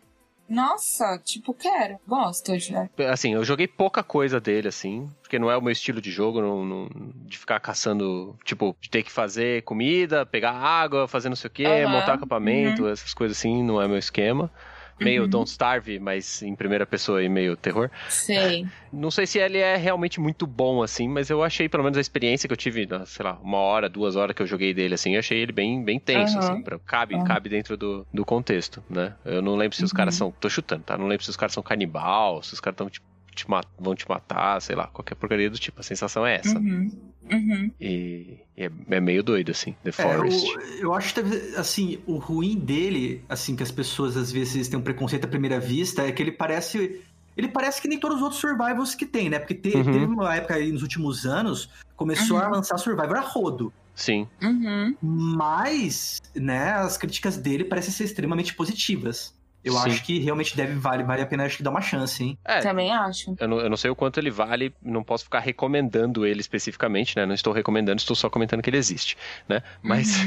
[0.49, 1.99] Nossa, tipo, quero.
[2.07, 2.73] Gosto de.
[3.11, 6.41] Assim, eu joguei pouca coisa dele, assim, porque não é o meu estilo de jogo,
[6.41, 6.89] não, não-
[7.27, 11.53] de ficar caçando, tipo, de ter que fazer comida, pegar água, fazer não sei o
[11.53, 14.51] quê, Aham, montar acampamento, essas coisas assim, não é meu esquema.
[14.99, 15.29] Meio Uhum.
[15.29, 17.91] Don't Starve, mas em primeira pessoa e meio terror.
[18.09, 18.65] Sei.
[18.93, 22.01] Não sei se ele é realmente muito bom, assim, mas eu achei, pelo menos a
[22.01, 25.15] experiência que eu tive, sei lá, uma hora, duas horas que eu joguei dele, assim,
[25.15, 26.53] eu achei ele bem, bem tenso, Aham.
[26.53, 27.25] assim, pra- cabe, Aham.
[27.25, 29.15] cabe dentro do, do contexto, né?
[29.25, 29.97] Eu não lembro se os Uhum.
[29.97, 30.97] caras são, tô chutando, tá?
[30.97, 33.05] Não lembro se os caras são canibal, se os caras tão, tipo,
[33.37, 33.47] te
[33.79, 35.79] vão te matar, sei lá, qualquer porcaria do tipo.
[35.81, 36.59] A sensação é essa.
[36.59, 36.91] Uhum.
[37.31, 37.71] Uhum.
[37.81, 40.47] E, e é, é meio doido, assim, The É, Forest.
[40.47, 41.21] eu, eu acho que,
[41.57, 45.61] assim, o ruim dele, assim, que as pessoas às vezes têm um preconceito à primeira
[45.61, 47.01] vista, é que ele parece.
[47.37, 49.39] Ele parece que nem todos os outros survivals que tem, né?
[49.39, 49.85] Porque te- Uhum.
[49.85, 52.43] teve uma época aí nos últimos anos, começou Uhum.
[52.45, 53.71] a lançar Survivor a rodo.
[53.95, 54.27] Sim.
[54.43, 54.95] Uhum.
[55.03, 59.35] Mas, né, as críticas dele parecem ser extremamente positivas.
[59.67, 59.91] Eu Sim.
[59.91, 62.39] acho que realmente deve vale, vale a pena acho que dar uma chance, hein?
[62.45, 63.35] É, Também acho.
[63.37, 67.17] Eu não, eu não sei o quanto ele vale, não posso ficar recomendando ele especificamente,
[67.17, 67.27] né?
[67.27, 69.17] Não estou recomendando, estou só comentando que ele existe,
[69.49, 69.61] né?
[69.83, 70.21] Mas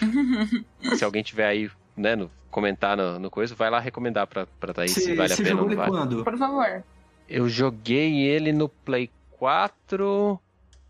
[0.96, 4.72] se alguém tiver aí, né, no, comentar no, no coisa, vai lá recomendar pra, pra
[4.72, 5.90] Thaís se Você vale a pena ou jogou não ele vale.
[5.90, 6.24] quando?
[6.24, 6.82] Por favor.
[7.28, 10.40] Eu joguei ele no Play 4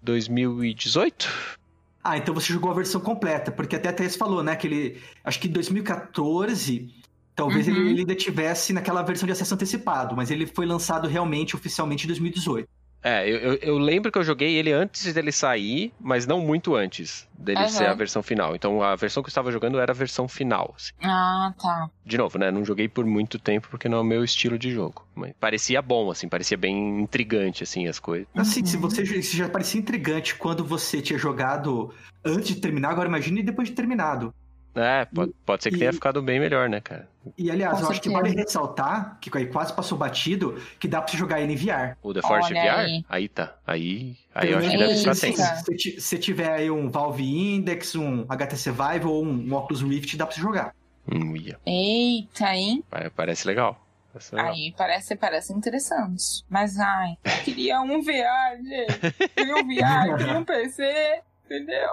[0.00, 1.58] 2018?
[2.04, 5.02] Ah, então você jogou a versão completa, porque até a Thaís falou, né, que ele,
[5.24, 6.88] acho que em 2014,
[7.34, 7.74] talvez Uhum.
[7.74, 12.04] ele, ele ainda tivesse naquela versão de acesso antecipado, mas ele foi lançado realmente, oficialmente,
[12.04, 12.68] em 2018.
[13.02, 16.74] É, eu, eu, eu lembro que eu joguei ele antes dele sair, mas não muito
[16.74, 17.68] antes dele Aham.
[17.70, 18.54] ser a versão final.
[18.54, 20.74] Então a versão que eu estava jogando era a versão final.
[20.76, 20.92] assim.
[21.02, 21.88] Ah, tá.
[22.04, 22.50] De novo, né?
[22.50, 25.06] Não joguei por muito tempo porque não é o meu estilo de jogo.
[25.14, 28.26] Mas parecia bom, assim, parecia bem intrigante, assim, as coisas.
[28.36, 28.66] Assim, Uhum.
[28.66, 33.42] se você se já parecia intrigante quando você tinha jogado antes de terminar, agora imagine
[33.42, 34.30] depois de terminado.
[34.74, 37.08] É, pode, pode ser que E- tenha ficado bem melhor, né, cara?
[37.36, 38.22] E aliás, Com eu acho que certeza.
[38.32, 41.96] vale ressaltar, que aí quase passou batido, que dá pra você jogar ele em VR.
[42.02, 43.04] O The Olha VR?
[43.08, 43.28] aí.
[43.28, 43.56] tá.
[43.66, 45.42] Aí, aí eu acho que deve ficar tenso.
[45.78, 50.24] Se se tiver aí um Valve Index, um HTC Vive ou um Oculus Rift, dá
[50.26, 50.74] pra você jogar.
[51.12, 51.58] Hum, ia.
[51.66, 52.84] Eita, hein?
[52.88, 53.84] Pare- Parece legal.
[54.12, 54.52] Parece legal.
[54.52, 56.44] Aí parece, parece interessante.
[56.48, 59.28] Mas, ai, eu queria um VR, gente.
[59.34, 61.88] Queria um VR, queria um PC, entendeu?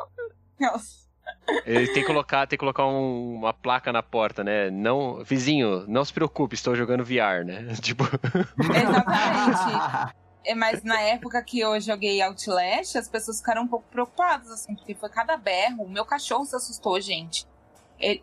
[0.60, 1.07] Nossa.
[1.68, 4.72] Ele tem que colocar, tem que colocar um- uma placa na porta, né?
[4.72, 7.68] Não, vizinho, não se preocupe, estou jogando VR, né?
[7.82, 10.14] Tipo, Exatamente.
[10.50, 14.76] É, mas na época que eu joguei Outlast, as pessoas ficaram um pouco preocupadas, assim,
[14.76, 15.84] porque foi cada berro.
[15.84, 17.46] O meu cachorro se assustou, gente.
[18.02, 18.18] É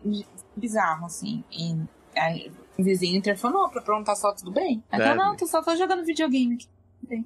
[0.57, 1.43] bizarro, assim.
[1.51, 1.75] E
[2.19, 4.83] aí, o vizinho interfonou pra perguntar só tudo bem.
[4.91, 5.11] Aí É.
[5.11, 7.25] eu, não, tô só tô jogando videogame aqui.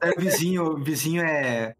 [0.00, 1.74] É, o vizinho, o vizinho é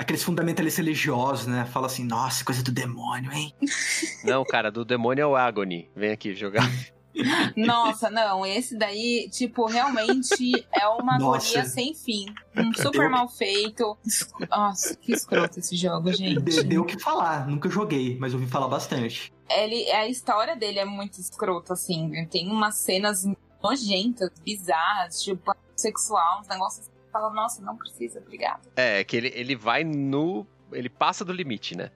[0.00, 1.66] aqueles fundamentalistas religiosos, né?
[1.66, 3.54] Fala assim, nossa, coisa do demônio, hein?
[4.24, 5.90] não, cara, do demônio é o Agony.
[5.94, 6.68] Vem aqui jogar.
[7.56, 11.48] Nossa, não, esse daí, tipo, realmente é uma Nossa.
[11.58, 12.26] agonia sem fim.
[12.56, 13.98] Um super Eu- mal feito.
[14.48, 16.40] Nossa, que escroto esse jogo, gente.
[16.40, 19.32] De- Deu o que falar, nunca joguei, mas ouvi falar bastante.
[19.50, 22.24] ele, a história dele é muito escrota, assim.
[22.30, 23.26] Tem umas cenas
[23.62, 28.60] nojentas, bizarras, tipo, sexual, uns negócios fala, nossa, não precisa, obrigada.
[28.76, 30.46] É, que ele, ele vai no.
[30.72, 31.90] Ele passa do limite, né?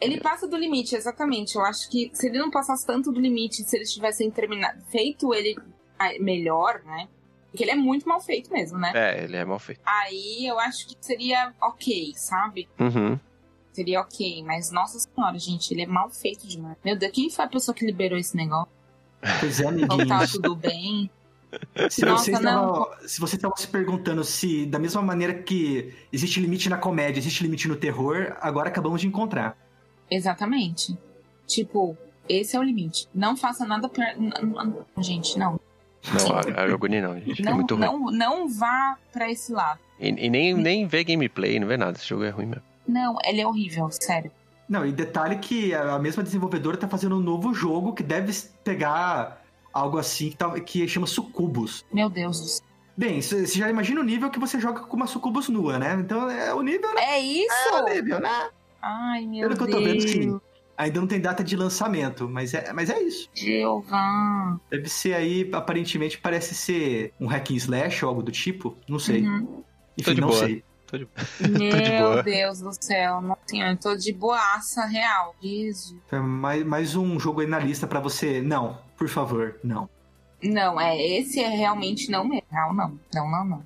[0.00, 1.56] Ele passa do limite, exatamente.
[1.56, 5.32] Eu acho que se ele não passasse tanto do limite, se eles tivessem terminado, feito
[5.32, 5.56] ele
[5.98, 7.08] ah, melhor, né?
[7.50, 8.92] Porque ele é muito mal feito mesmo, né?
[8.94, 9.80] É, ele é mal feito.
[9.86, 12.68] Aí eu acho que seria ok, sabe?
[12.78, 13.18] Uhum.
[13.72, 16.76] Seria ok, mas nossa senhora, gente, ele é mal feito demais.
[16.84, 18.70] Meu Deus, quem foi a pessoa que liberou esse negócio?
[19.40, 20.32] Pois é, Como tá amiguinhos.
[20.32, 21.10] tudo bem?
[21.88, 22.66] Se Nossa, vocês não.
[22.70, 27.18] estavam se você estava se perguntando se, da mesma maneira que existe limite na comédia,
[27.20, 29.56] existe limite no terror, agora acabamos de encontrar.
[30.10, 30.96] Exatamente.
[31.46, 31.96] Tipo,
[32.28, 33.08] esse é o limite.
[33.14, 34.32] Não faça nada n-
[34.98, 35.58] Gente, não.
[36.12, 37.42] Não, a, a Agony não, gente.
[37.42, 37.84] é Não, muito ruim.
[37.84, 39.80] não, não vá pra esse lado.
[39.98, 41.96] E, e nem, nem vê gameplay, não vê nada.
[41.98, 42.62] Esse jogo é ruim mesmo.
[42.86, 44.30] Não, ele é horrível, sério.
[44.68, 48.32] Não, e detalhe que a mesma desenvolvedora tá fazendo um novo jogo que deve
[48.64, 49.42] pegar
[49.76, 51.84] algo assim que, tá- que chama Sucubus.
[51.92, 52.66] Meu Deus do céu.
[52.96, 55.94] Bem, você já imagina o nível que você joga com uma Sucubus nua, né?
[56.00, 57.02] Então é o nível, né?
[57.02, 57.74] É É isso?
[57.74, 58.48] o nível, né?
[58.80, 59.78] Ai, meu Pelo que eu Deus.
[59.78, 60.40] tô vendo, sim.
[60.78, 63.28] Ainda não tem data de lançamento, mas é, mas é isso.
[63.34, 64.58] Jeová.
[64.70, 68.76] Deve ser aí, aparentemente, parece ser um hack and slash ou algo do tipo.
[68.88, 69.22] Não sei.
[69.26, 69.62] Uhum.
[69.98, 70.40] Enfim, de não boa.
[70.40, 70.64] sei.
[70.86, 71.06] Tô de,
[71.38, 71.46] tô
[71.80, 72.22] de Meu boa.
[72.22, 75.34] Deus do céu, não eu tô de boaça real.
[75.42, 75.96] Jesus.
[76.12, 78.40] É mais, mais um jogo aí na lista pra você.
[78.40, 79.88] Não, por favor, não.
[80.42, 82.46] Não, é, esse é realmente não mesmo.
[82.52, 83.62] Não, não, não, não, não.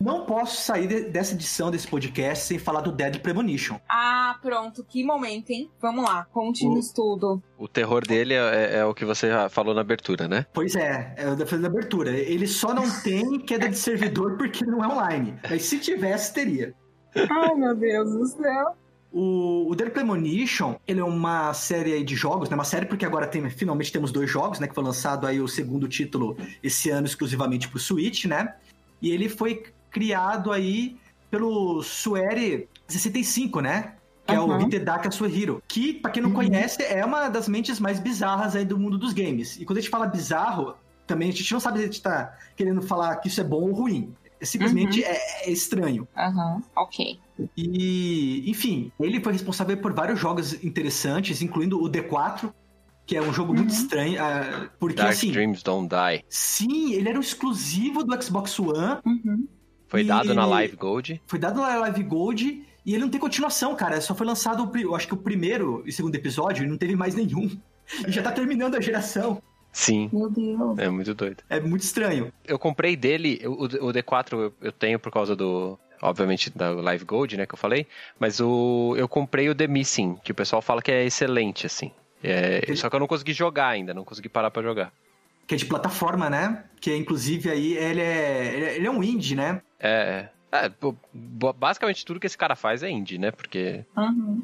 [0.00, 3.78] Não posso sair de- dessa edição desse podcast sem falar do Dead Premonition.
[3.88, 5.70] Ah, pronto, que momento, hein?
[5.80, 7.40] Vamos lá, conte-nos tudo.
[7.56, 10.44] O terror dele é, é o que você já falou na abertura, né?
[10.52, 12.10] Pois é, é o da da abertura.
[12.10, 15.38] Ele só não tem queda de servidor porque não é online.
[15.48, 16.74] Mas se tivesse, teria.
[17.14, 18.76] Ai, meu Deus do céu.
[19.12, 22.54] O, o Dead Premonition, ele é uma série aí de jogos, né?
[22.54, 24.66] Uma série porque agora tem, finalmente temos dois jogos, né?
[24.66, 28.54] Que foi lançado aí o segundo título esse ano exclusivamente pro Switch, né?
[29.02, 30.96] E ele foi criado aí
[31.30, 33.94] pelo Suere 65, né?
[34.26, 34.60] Que é o Uhum.
[34.62, 35.62] Hitedaka Suehiro.
[35.68, 36.36] Que, pra quem não Uhum.
[36.36, 39.56] conhece, é uma das mentes mais bizarras aí do mundo dos games.
[39.60, 40.74] E quando a gente fala bizarro,
[41.06, 43.62] também a gente não sabe se a gente tá querendo falar que isso é bom
[43.68, 44.14] ou ruim.
[44.40, 46.06] Simplesmente é- é estranho.
[46.16, 47.18] Aham, ok.
[47.56, 52.52] E, enfim, ele foi responsável por vários jogos interessantes, incluindo o D4,
[53.06, 53.76] que é um jogo muito Uhum.
[53.80, 56.24] estranho, ah, porque Dark assim, Dreams Don't Die.
[56.28, 59.46] sim, ele era um exclusivo do Xbox One, Uhum.
[59.88, 61.20] Foi dado na Live Gold.
[61.26, 64.00] foi dado na Live Gold e ele não tem continuação, cara.
[64.00, 67.14] Só foi lançado, eu acho que o primeiro e segundo episódio, e não teve mais
[67.14, 67.50] nenhum.
[68.08, 69.42] E já tá terminando a geração.
[69.70, 70.78] Sim, Meu Deus.
[70.78, 71.42] é muito doido.
[71.48, 72.32] É muito estranho.
[72.46, 75.78] Eu comprei dele, o, o D4 eu- eu tenho por causa do.
[76.02, 77.86] Obviamente, da Live Gold, né, que eu falei.
[78.18, 81.92] Mas o, eu comprei o The Missing, que o pessoal fala que é excelente, assim.
[82.22, 84.92] É, Só que eu não consegui jogar ainda, não consegui parar pra jogar.
[85.46, 86.64] Que é de plataforma, né?
[86.80, 89.62] Que inclusive aí ele é, ele é- é um indie, né?
[89.80, 90.28] É.
[90.52, 93.30] é, bo- basicamente tudo que esse cara faz é indie, né?
[93.30, 93.84] Porque.
[93.96, 94.42] Uhum.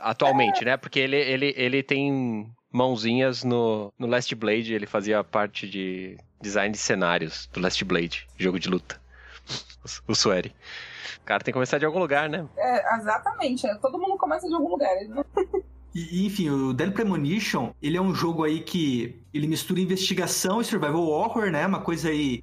[0.00, 0.76] Atualmente, né?
[0.76, 6.72] Porque ele, ele, ele tem mãozinhas no, no Last Blade, ele fazia parte de design
[6.72, 9.00] de cenários do Last Blade, jogo de luta.
[10.06, 10.52] O, o Sueri.
[11.22, 12.46] O cara tem que começar de algum lugar, né?
[12.56, 14.90] É, exatamente, é, todo mundo começa de algum lugar.
[15.94, 20.60] E, e, enfim, o Dead Premonition, ele é um jogo aí que ele mistura investigação
[20.60, 21.66] e survival horror, né?
[21.66, 22.42] Uma coisa aí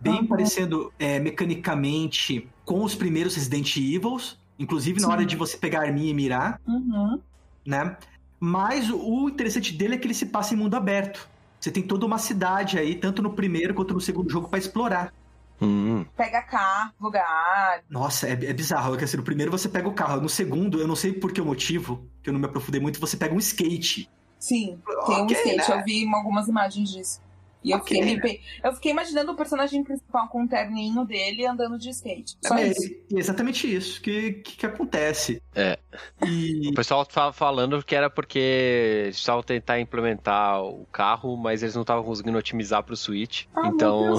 [0.00, 0.26] bem Uhum.
[0.26, 5.12] parecendo é, mecanicamente com os primeiros Resident Evils, inclusive na Sim.
[5.12, 7.20] hora de você pegar a arminha e mirar, Uhum.
[7.66, 7.96] né?
[8.40, 11.28] Mas o, o interessante dele é que ele se passa em mundo aberto.
[11.60, 15.12] Você tem toda uma cidade aí, tanto no primeiro quanto no segundo jogo, pra explorar.
[15.60, 17.82] Hum, Pega carro, lugar.
[17.88, 18.90] Nossa, é, é bizarro.
[18.90, 21.40] Porque, assim, no primeiro você pega o carro, no segundo, eu não sei por que
[21.40, 24.08] o motivo, que eu não me aprofundei muito, você pega um skate.
[24.38, 25.70] Sim, tem um Ok, skate.
[25.70, 25.78] né?
[25.78, 27.22] Eu vi algumas imagens disso.
[27.62, 28.38] E eu, Ok, fiquei, né?
[28.62, 32.36] eu fiquei imaginando o personagem principal com o terninho dele andando de skate.
[32.46, 32.82] Só é, isso.
[32.84, 35.40] é exatamente isso que, que, que acontece.
[35.54, 35.78] É.
[36.26, 41.62] E O pessoal tava falando que era porque eles precisavam tentar implementar o carro, mas
[41.62, 43.46] eles não estavam conseguindo otimizar pro Switch.
[43.56, 44.18] Ah, então,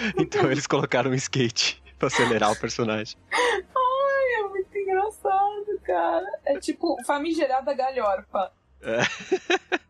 [0.18, 3.16] então eles colocaram um skate pra acelerar o personagem.
[3.32, 6.26] Ai, é muito engraçado, cara.
[6.44, 8.52] É tipo famigerada galhorfa.
[8.82, 9.00] É.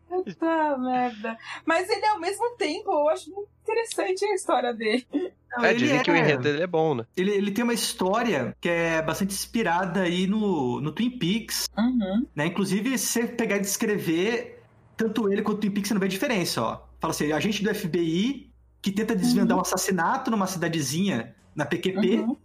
[0.07, 1.37] Puta merda.
[1.65, 5.05] Mas ele, ao mesmo tempo, eu acho muito interessante a história dele.
[5.55, 7.05] não, É, dizem é- que o enredo dele é bom, né?
[7.15, 12.25] Ele, ele tem uma história que é bastante inspirada aí no, no Twin Peaks, Uhum.
[12.35, 12.47] né?
[12.47, 14.63] Inclusive, se você pegar e descrever,
[14.97, 16.81] tanto ele quanto o Twin Peaks, você não vê diferença, ó.
[16.99, 18.48] Fala assim, agente do FBI
[18.81, 22.37] que tenta desvendar um assassinato numa cidadezinha na PQP, Uhum.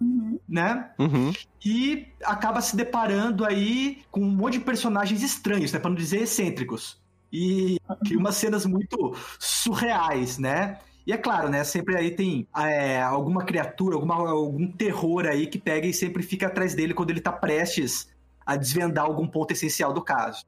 [0.00, 0.40] Uhum.
[0.48, 0.90] né?
[0.98, 1.32] Uhum.
[1.64, 5.78] E acaba se deparando aí com um monte de personagens estranhos, né?
[5.78, 7.00] Pra não dizer excêntricos.
[7.32, 10.78] E cria umas cenas muito surreais, né?
[11.06, 11.64] E é claro, né?
[11.64, 16.46] Sempre aí tem é, alguma criatura, alguma, algum terror aí que pega e sempre fica
[16.46, 18.08] atrás dele quando ele tá prestes
[18.44, 20.44] a desvendar algum ponto essencial do caso.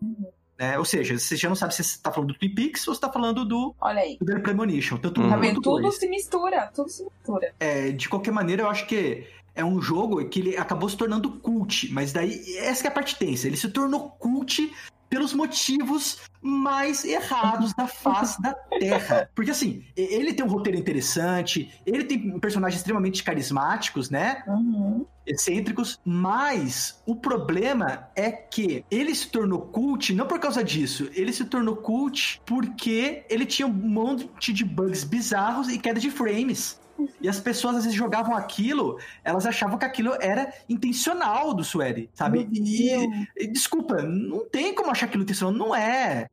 [0.00, 0.26] Uhum.
[0.58, 0.78] Né?
[0.78, 3.00] Ou seja, você já não sabe se você tá falando do Twin Peaks ou se
[3.00, 4.16] tá falando do, Olha aí.
[4.20, 4.96] do The Premonition.
[4.98, 5.26] Tanto Uhum.
[5.26, 5.60] um Tá vendo?
[5.60, 5.96] Tudo dois.
[5.98, 7.52] se mistura, tudo se mistura.
[7.58, 11.30] É, de qualquer maneira, eu acho que é um jogo que ele acabou se tornando
[11.40, 13.46] cult, mas daí essa que é a parte tensa.
[13.48, 14.72] Ele se tornou cult
[15.08, 19.30] pelos motivos mais errados da face da Terra.
[19.34, 24.42] Porque assim, ele tem um roteiro interessante, ele tem personagens extremamente carismáticos, né?
[24.46, 25.06] Uhum.
[25.26, 31.32] excêntricos, mas o problema é que ele se tornou cult não por causa disso, ele
[31.32, 36.78] se tornou cult porque ele tinha um monte de bugs bizarros e queda de frames.
[37.20, 42.08] E as pessoas às vezes jogavam aquilo, elas achavam que aquilo era intencional do Sueri,
[42.14, 42.48] sabe?
[42.52, 43.04] E,
[43.36, 46.28] e, desculpa, não tem como achar aquilo intencional, não é.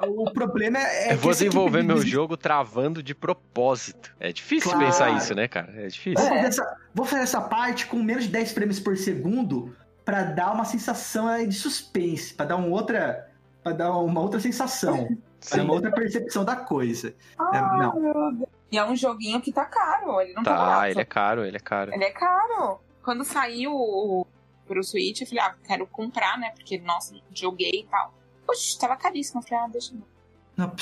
[0.00, 1.06] o problema é.
[1.06, 4.14] Eu que vou essa desenvolver meu de- jogo travando de propósito.
[4.20, 4.86] É difícil Claro.
[4.86, 5.72] pensar isso, né, cara?
[5.76, 6.20] É difícil.
[6.20, 10.22] Vou fazer, essa, vou fazer essa parte com menos de 10 frames por segundo pra
[10.22, 13.28] dar uma sensação aí de suspense, pra dar uma outra,
[13.62, 15.08] para dar uma outra sensação.
[15.52, 17.14] É uma outra percepção da coisa.
[17.52, 18.46] É, não.
[18.70, 21.56] E é um joguinho que tá caro, ele não tá, Tá, ele é caro, ele
[21.56, 21.92] é caro.
[21.94, 22.80] Ele é caro.
[23.02, 24.26] Quando saiu o-
[24.66, 26.50] pro Switch, eu falei, ah, quero comprar, né?
[26.54, 28.12] Porque, nossa, joguei e tal.
[28.46, 29.40] Poxa, tava caríssimo.
[29.40, 30.04] Eu falei, ah, deixa eu ver.
[30.56, 30.72] Não,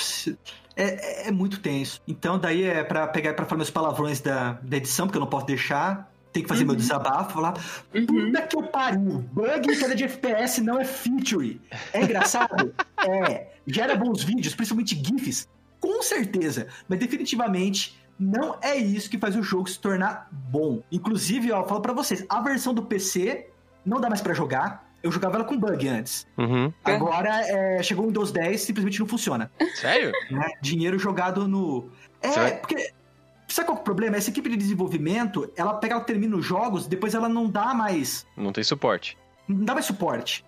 [0.75, 0.83] é,
[1.25, 2.01] é- é muito tenso.
[2.07, 5.29] Então, daí é pra pegar pra falar meus palavrões da, da edição, porque eu não
[5.29, 6.11] posso deixar.
[6.37, 6.77] Tem que fazer meu Uhum.
[6.79, 7.57] desabafo, falar.
[7.95, 8.05] Uhum.
[8.05, 9.25] Puta que eu pariu!
[9.33, 11.59] Bug em queda de FPS não é feature.
[11.91, 12.73] É engraçado?
[13.07, 13.47] é.
[13.65, 15.47] Gera bons vídeos, principalmente GIFs.
[15.79, 16.67] Com certeza.
[16.87, 20.83] Mas definitivamente não é isso que faz o jogo se tornar bom.
[20.91, 23.47] Inclusive, ó, eu falo pra vocês, a versão do PC
[23.83, 24.85] não dá mais pra jogar.
[25.01, 26.27] Eu jogava ela com bug antes.
[26.37, 26.71] Uhum.
[26.83, 29.51] Agora é, chegou o Windows 10 simplesmente não funciona.
[29.75, 30.11] Sério?
[30.29, 30.47] né?
[30.61, 31.89] Dinheiro jogado no.
[32.21, 32.91] É, vai- porque.
[33.47, 34.17] Sabe qual é o problema?
[34.17, 38.25] Essa equipe de desenvolvimento, ela pega, ela termina os jogos, depois ela não dá mais.
[38.35, 39.17] Não tem suporte.
[39.47, 40.43] Não dá mais suporte.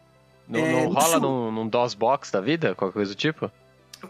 [0.48, 2.76] Não, É, não rola isso- num, num DOS-box da vida?
[2.76, 3.50] Qualquer coisa do tipo?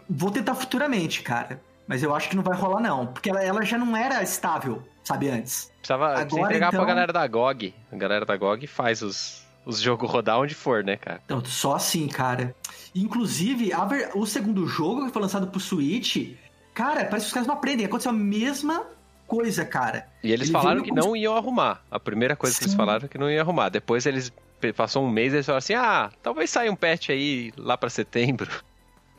[0.08, 1.60] Vou tentar futuramente, cara.
[1.86, 3.06] Mas eu acho que não vai rolar, não.
[3.06, 5.72] Porque ela, ela já não era estável, sabe, antes.
[5.78, 7.74] Precisava precisa Agora, entregar pra então- galera da GOG.
[7.92, 11.20] A galera da GOG faz os, os jogos rodar onde for, né, cara?
[11.24, 12.54] Então, só assim, cara.
[12.94, 16.34] Inclusive, ver- o segundo jogo que foi lançado pro Switch,
[16.74, 17.86] cara, parece que os caras não aprendem.
[17.86, 18.84] Aconteceu a mesma
[19.26, 20.06] coisa, cara.
[20.22, 21.82] E eles Ele falaram que não iam arrumar.
[21.90, 22.76] A primeira coisa que eles Sim.
[22.76, 23.68] falaram é que não iam arrumar.
[23.68, 24.32] Depois eles
[24.76, 27.88] passou um mês e eles falaram assim: ah, talvez saia um patch aí lá pra
[27.90, 28.50] setembro.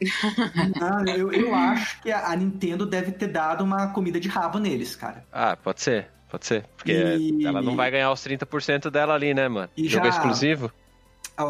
[0.80, 4.60] Não, eu, eu acho que a, a Nintendo deve ter dado uma comida de rabo
[4.60, 5.24] neles, cara.
[5.32, 6.66] Ah, pode ser, pode ser.
[6.76, 9.70] Porque E- ela não vai ganhar os 30% dela ali, né, mano?
[9.78, 10.72] E Jogo já- exclusivo?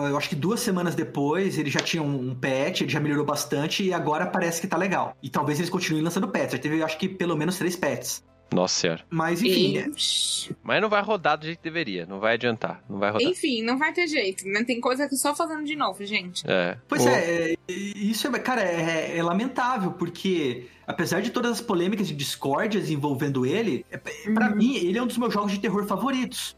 [0.07, 3.83] Eu acho que duas semanas depois ele já tinha um patch, ele já melhorou bastante
[3.83, 5.15] e agora parece que tá legal.
[5.21, 6.51] E talvez eles continuem lançando patch.
[6.53, 8.23] Já teve, acho que, pelo menos três patches.
[8.53, 9.01] Nossa senhora.
[9.09, 12.05] Mas enfim, E- é- Mas não vai rodar do jeito que deveria.
[12.05, 12.83] Não vai adiantar.
[12.89, 13.25] Não vai rodar.
[13.25, 14.61] Enfim, não vai ter jeito, né?
[14.65, 16.43] Tem coisa que só fazendo de novo, gente.
[16.45, 16.77] É.
[16.85, 21.61] Pois O- é, é, isso é, cara, é, é lamentável, porque apesar de todas as
[21.61, 24.55] polêmicas e discórdias envolvendo ele, é, pra Uhum.
[24.57, 26.53] mim, ele é um dos meus jogos de terror favoritos.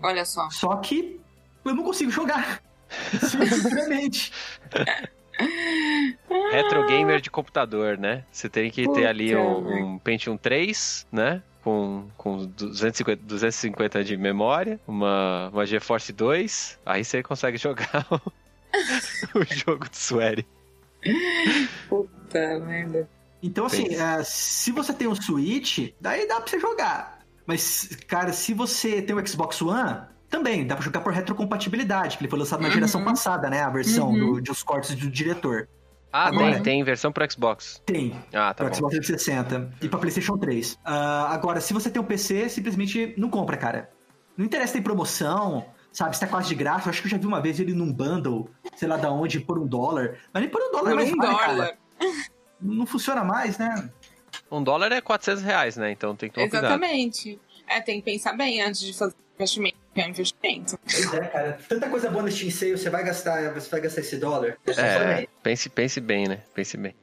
[0.00, 0.48] Olha só.
[0.48, 1.18] Só que
[1.64, 2.62] eu não consigo jogar.
[3.20, 4.32] Simplesmente.
[6.52, 8.24] Retro gamer de computador, né?
[8.30, 11.42] Você tem que ter ali Puta, um, um Pentium 3, né?
[11.62, 18.20] Com, com 250, 250 de memória, uma, uma GeForce 2, aí você consegue jogar o,
[19.38, 20.46] o jogo do Swery.
[21.88, 23.08] Puta merda.
[23.42, 27.18] Então, assim, é, se você tem um Switch, daí dá pra você jogar.
[27.44, 32.22] Mas, cara, se você tem o Xbox One, também dá pra jogar por retrocompatibilidade, que
[32.24, 32.74] ele foi lançado na Uhum.
[32.74, 33.62] geração passada, né?
[33.62, 34.34] A versão Uhum.
[34.34, 35.68] do, de os cortes do diretor.
[36.12, 37.80] Ah, Agora- tem, tem versão pro Xbox.
[37.86, 38.74] Tem, Ah, tá pra bom.
[38.74, 40.78] Xbox 360 e pra PlayStation 3.
[40.84, 43.90] Ah, agora, se você tem um PC, simplesmente não compra, cara.
[44.36, 46.14] Não interessa se tem promoção, sabe?
[46.14, 46.88] Se tá quase de graça.
[46.88, 49.40] Eu acho que eu já vi uma vez ele num bundle, sei lá da onde,
[49.40, 50.18] por um dólar.
[50.34, 51.66] Mas nem por um dólar Por mais um vale, dólar.
[51.66, 51.78] cara.
[52.60, 53.90] Não funciona mais, né?
[54.50, 55.90] Um dólar é 400 reais, né?
[55.92, 56.66] Então tem que tomar cuidado.
[56.72, 57.40] Exatamente.
[57.66, 59.76] É, tem que pensar bem antes de fazer investimento.
[59.94, 60.78] Que É investimento.
[60.82, 61.58] Pois é, cara.
[61.68, 64.56] Tanta coisa boa no Steam Sale, você vai gastar, você vai gastar esse dólar.
[64.66, 66.40] É, pense, pense bem, né?
[66.54, 66.94] Pense bem.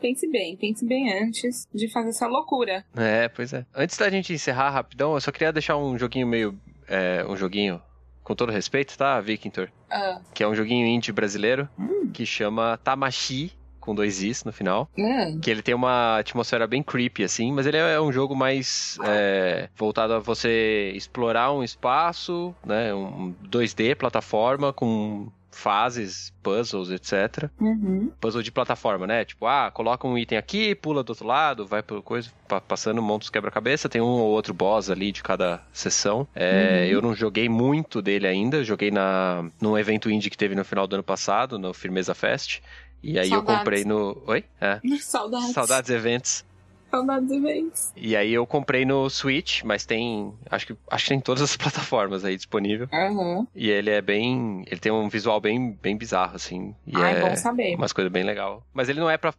[0.00, 2.84] Pense bem, pense bem antes de fazer essa loucura.
[2.96, 3.66] É, pois é.
[3.74, 6.58] Antes da gente encerrar rapidão, eu só queria deixar um joguinho meio.
[6.88, 7.82] é, um joguinho,
[8.22, 9.70] com todo respeito, tá, Victor?
[9.90, 11.68] Ah, Que é um joguinho indie brasileiro
[12.14, 13.52] que chama Tamashi,
[13.90, 14.88] com dois Is no final.
[14.98, 18.98] ah, Que ele tem uma atmosfera bem creepy, assim, mas ele é um jogo mais
[19.04, 22.94] é, voltado a você explorar um espaço, né?
[22.94, 27.50] Um 2D, plataforma, com fases, puzzles, etc.
[27.60, 28.10] uhum.
[28.20, 29.24] Puzzle de plataforma, né?
[29.24, 33.02] Tipo, ah, coloca um item aqui, pula do outro lado, vai por coisa, pa- passando,
[33.02, 36.26] os quebra-cabeça, tem um ou outro boss ali de cada sessão.
[36.34, 36.90] É, Uhum.
[36.92, 40.86] Eu não joguei muito dele ainda, joguei na, num evento indie que teve no final
[40.86, 42.60] do ano passado, no Firmeza Fest.
[43.02, 43.56] E aí eu Saudades.
[43.58, 44.22] comprei no.
[44.26, 44.44] Oi?
[44.60, 44.80] É.
[45.00, 45.50] Saudades.
[45.52, 46.44] Saudades eventos.
[46.90, 47.92] Saudades eventos.
[47.96, 50.34] E aí eu comprei no Switch, mas tem.
[50.50, 52.88] Acho que, acho que tem em todas as plataformas aí disponível.
[52.92, 53.46] Aham.
[53.54, 54.64] E ele é bem.
[54.66, 56.74] Ele tem um visual bem, bem bizarro, assim.
[56.86, 57.76] E Ah, é bom saber.
[57.76, 58.62] umas coisas bem legal.
[58.74, 59.32] Mas ele não é pra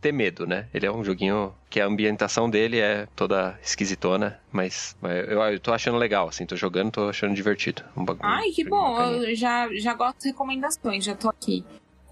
[0.00, 0.68] ter medo, né?
[0.74, 5.72] Ele é um joguinho que a ambientação dele é toda esquisitona, mas, eu, eu tô
[5.72, 7.82] achando legal, assim, tô jogando, tô achando divertido.
[7.96, 8.28] Um bagulho.
[8.28, 9.00] Ai, que bom.
[9.00, 11.64] Eu já, já gosto de recomendações, já tô aqui.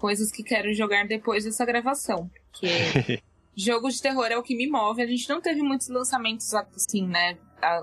[0.03, 2.29] Coisas que quero jogar depois dessa gravação.
[2.51, 3.23] Porque
[3.55, 5.01] jogo de terror é o que me move.
[5.01, 7.37] A gente não teve muitos lançamentos assim, né?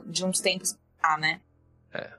[0.04, 1.40] De uns tempos pra né?
[1.94, 2.12] É.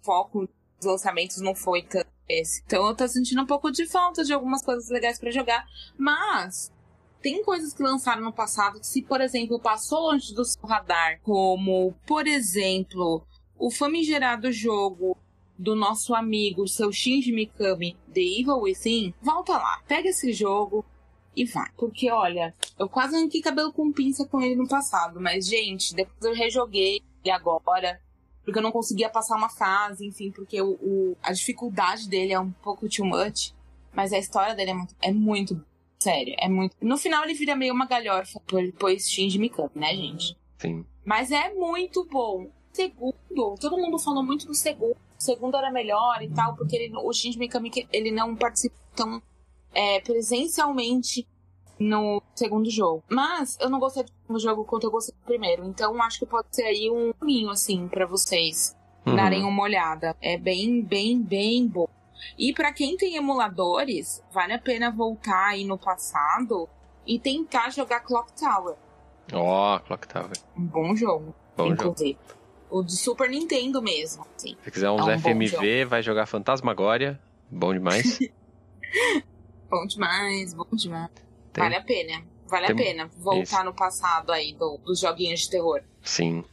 [0.00, 2.62] O foco dos lançamentos não foi tanto esse.
[2.66, 5.66] Então eu tô sentindo um pouco de falta de algumas coisas legais pra jogar.
[5.98, 6.72] Mas
[7.20, 11.20] tem coisas que lançaram no passado que, se, por exemplo, passou longe do seu radar,
[11.22, 13.26] como, por exemplo,
[13.58, 15.18] o famigerado jogo
[15.58, 20.84] do nosso amigo, seu Shinji Mikami, The Evil Within, volta lá, pega esse jogo
[21.34, 21.68] e vai.
[21.76, 26.24] Porque, olha, eu quase arranquei cabelo com pinça com ele no passado, mas, gente, depois
[26.24, 28.00] eu rejoguei ele agora,
[28.44, 32.40] porque eu não conseguia passar uma fase, enfim, porque o, o, a dificuldade dele é
[32.40, 33.52] um pouco too much,
[33.92, 35.66] mas a história dele é muito, é muito
[35.98, 36.76] sério, é muito.
[36.80, 40.36] No final ele vira meio uma galhofa, depois Shinji Mikami, né, gente?
[40.58, 40.84] Sim.
[41.04, 42.50] Mas é muito bom.
[42.72, 44.96] Segundo, todo mundo falou muito do segundo.
[45.18, 49.20] O segundo era melhor e tal, porque ele, o Shinji Mikami ele não participa tão
[49.74, 51.26] é, presencialmente
[51.78, 53.02] no segundo jogo.
[53.08, 55.64] Mas eu não gostei do jogo quanto eu gostei do primeiro.
[55.64, 59.16] Então acho que pode ser aí um caminho, assim, para vocês uhum.
[59.16, 60.16] darem uma olhada.
[60.20, 61.88] É bem, bem, bem bom.
[62.36, 66.68] E para quem tem emuladores, vale a pena voltar aí no passado
[67.06, 68.76] e tentar jogar Clock Tower.
[69.32, 70.32] Ó, oh, Clock Tower.
[70.56, 72.18] Um bom jogo, bom inclusive.
[72.28, 72.37] Jogo.
[72.70, 74.26] O de Super Nintendo mesmo.
[74.36, 74.56] Assim.
[74.62, 77.18] Se quiser uns é um FMV, vai jogar Fantasmagória.
[77.50, 78.18] Bom demais.
[79.70, 81.10] bom demais, bom demais.
[81.52, 81.64] Tem...
[81.64, 82.22] Vale a pena.
[82.46, 82.74] Vale Tem...
[82.74, 83.64] a pena voltar Isso.
[83.64, 85.82] no passado aí do, dos joguinhos de terror.
[86.02, 86.44] Sim.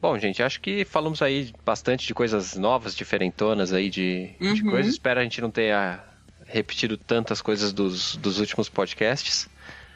[0.00, 4.54] Bom, gente, acho que falamos aí bastante de coisas novas, diferentonas aí de, uhum.
[4.54, 4.92] de coisas.
[4.92, 6.02] Espero a gente não tenha
[6.44, 9.48] repetido tantas coisas dos, dos últimos podcasts.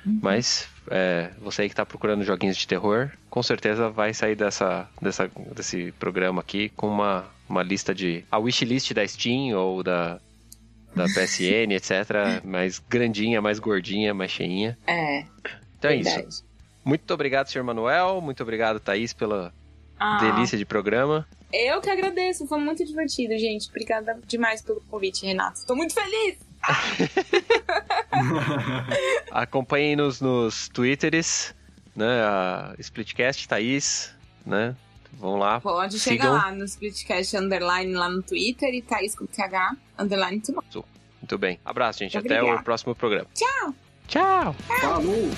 [0.07, 0.21] Uhum.
[0.23, 4.89] Mas é, você aí que está procurando joguinhos de terror, com certeza vai sair dessa,
[5.03, 8.25] dessa, desse programa aqui com uma, uma lista de.
[8.31, 10.21] a wishlist da Steam ou da,
[10.95, 12.43] da PSN, etc.
[12.45, 14.79] Mais grandinha, mais gordinha, mais cheinha.
[14.87, 15.25] É.
[15.79, 16.21] Então verdade.
[16.21, 16.47] é isso.
[16.85, 18.21] Muito obrigado, senhor Manuel.
[18.21, 19.53] Muito obrigado, Thaís, pela
[19.99, 20.19] ah.
[20.19, 21.27] delícia de programa.
[21.53, 23.69] Eu que agradeço, foi muito divertido, gente.
[23.69, 25.59] Obrigada demais pelo convite, Renato.
[25.59, 26.46] Estou muito feliz!
[29.31, 31.55] Acompanhem-nos nos Twitters,
[31.95, 32.23] né?
[32.23, 34.15] A Splitcast, Thaís,
[34.45, 34.75] né?
[35.13, 35.61] Vão lá.
[35.61, 40.85] Pode chegar lá no Splitcast Underline lá no Twitter e Thaís com TH Underline tudo.
[41.21, 41.59] Muito bem.
[41.65, 42.17] Abraço, gente.
[42.17, 43.27] Até o próximo programa.
[43.35, 43.75] Tchau!
[44.07, 44.55] Tchau!
[44.81, 45.31] Falou!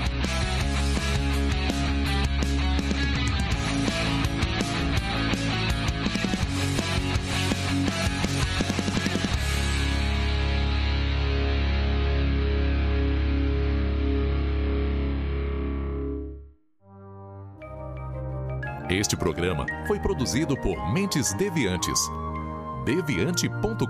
[18.92, 22.00] Este programa foi produzido por Mentes Deviantes.
[22.84, 23.86] deviante.com.br.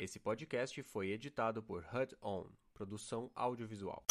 [0.00, 4.02] Esse podcast foi editado por HUD On, produção audiovisual.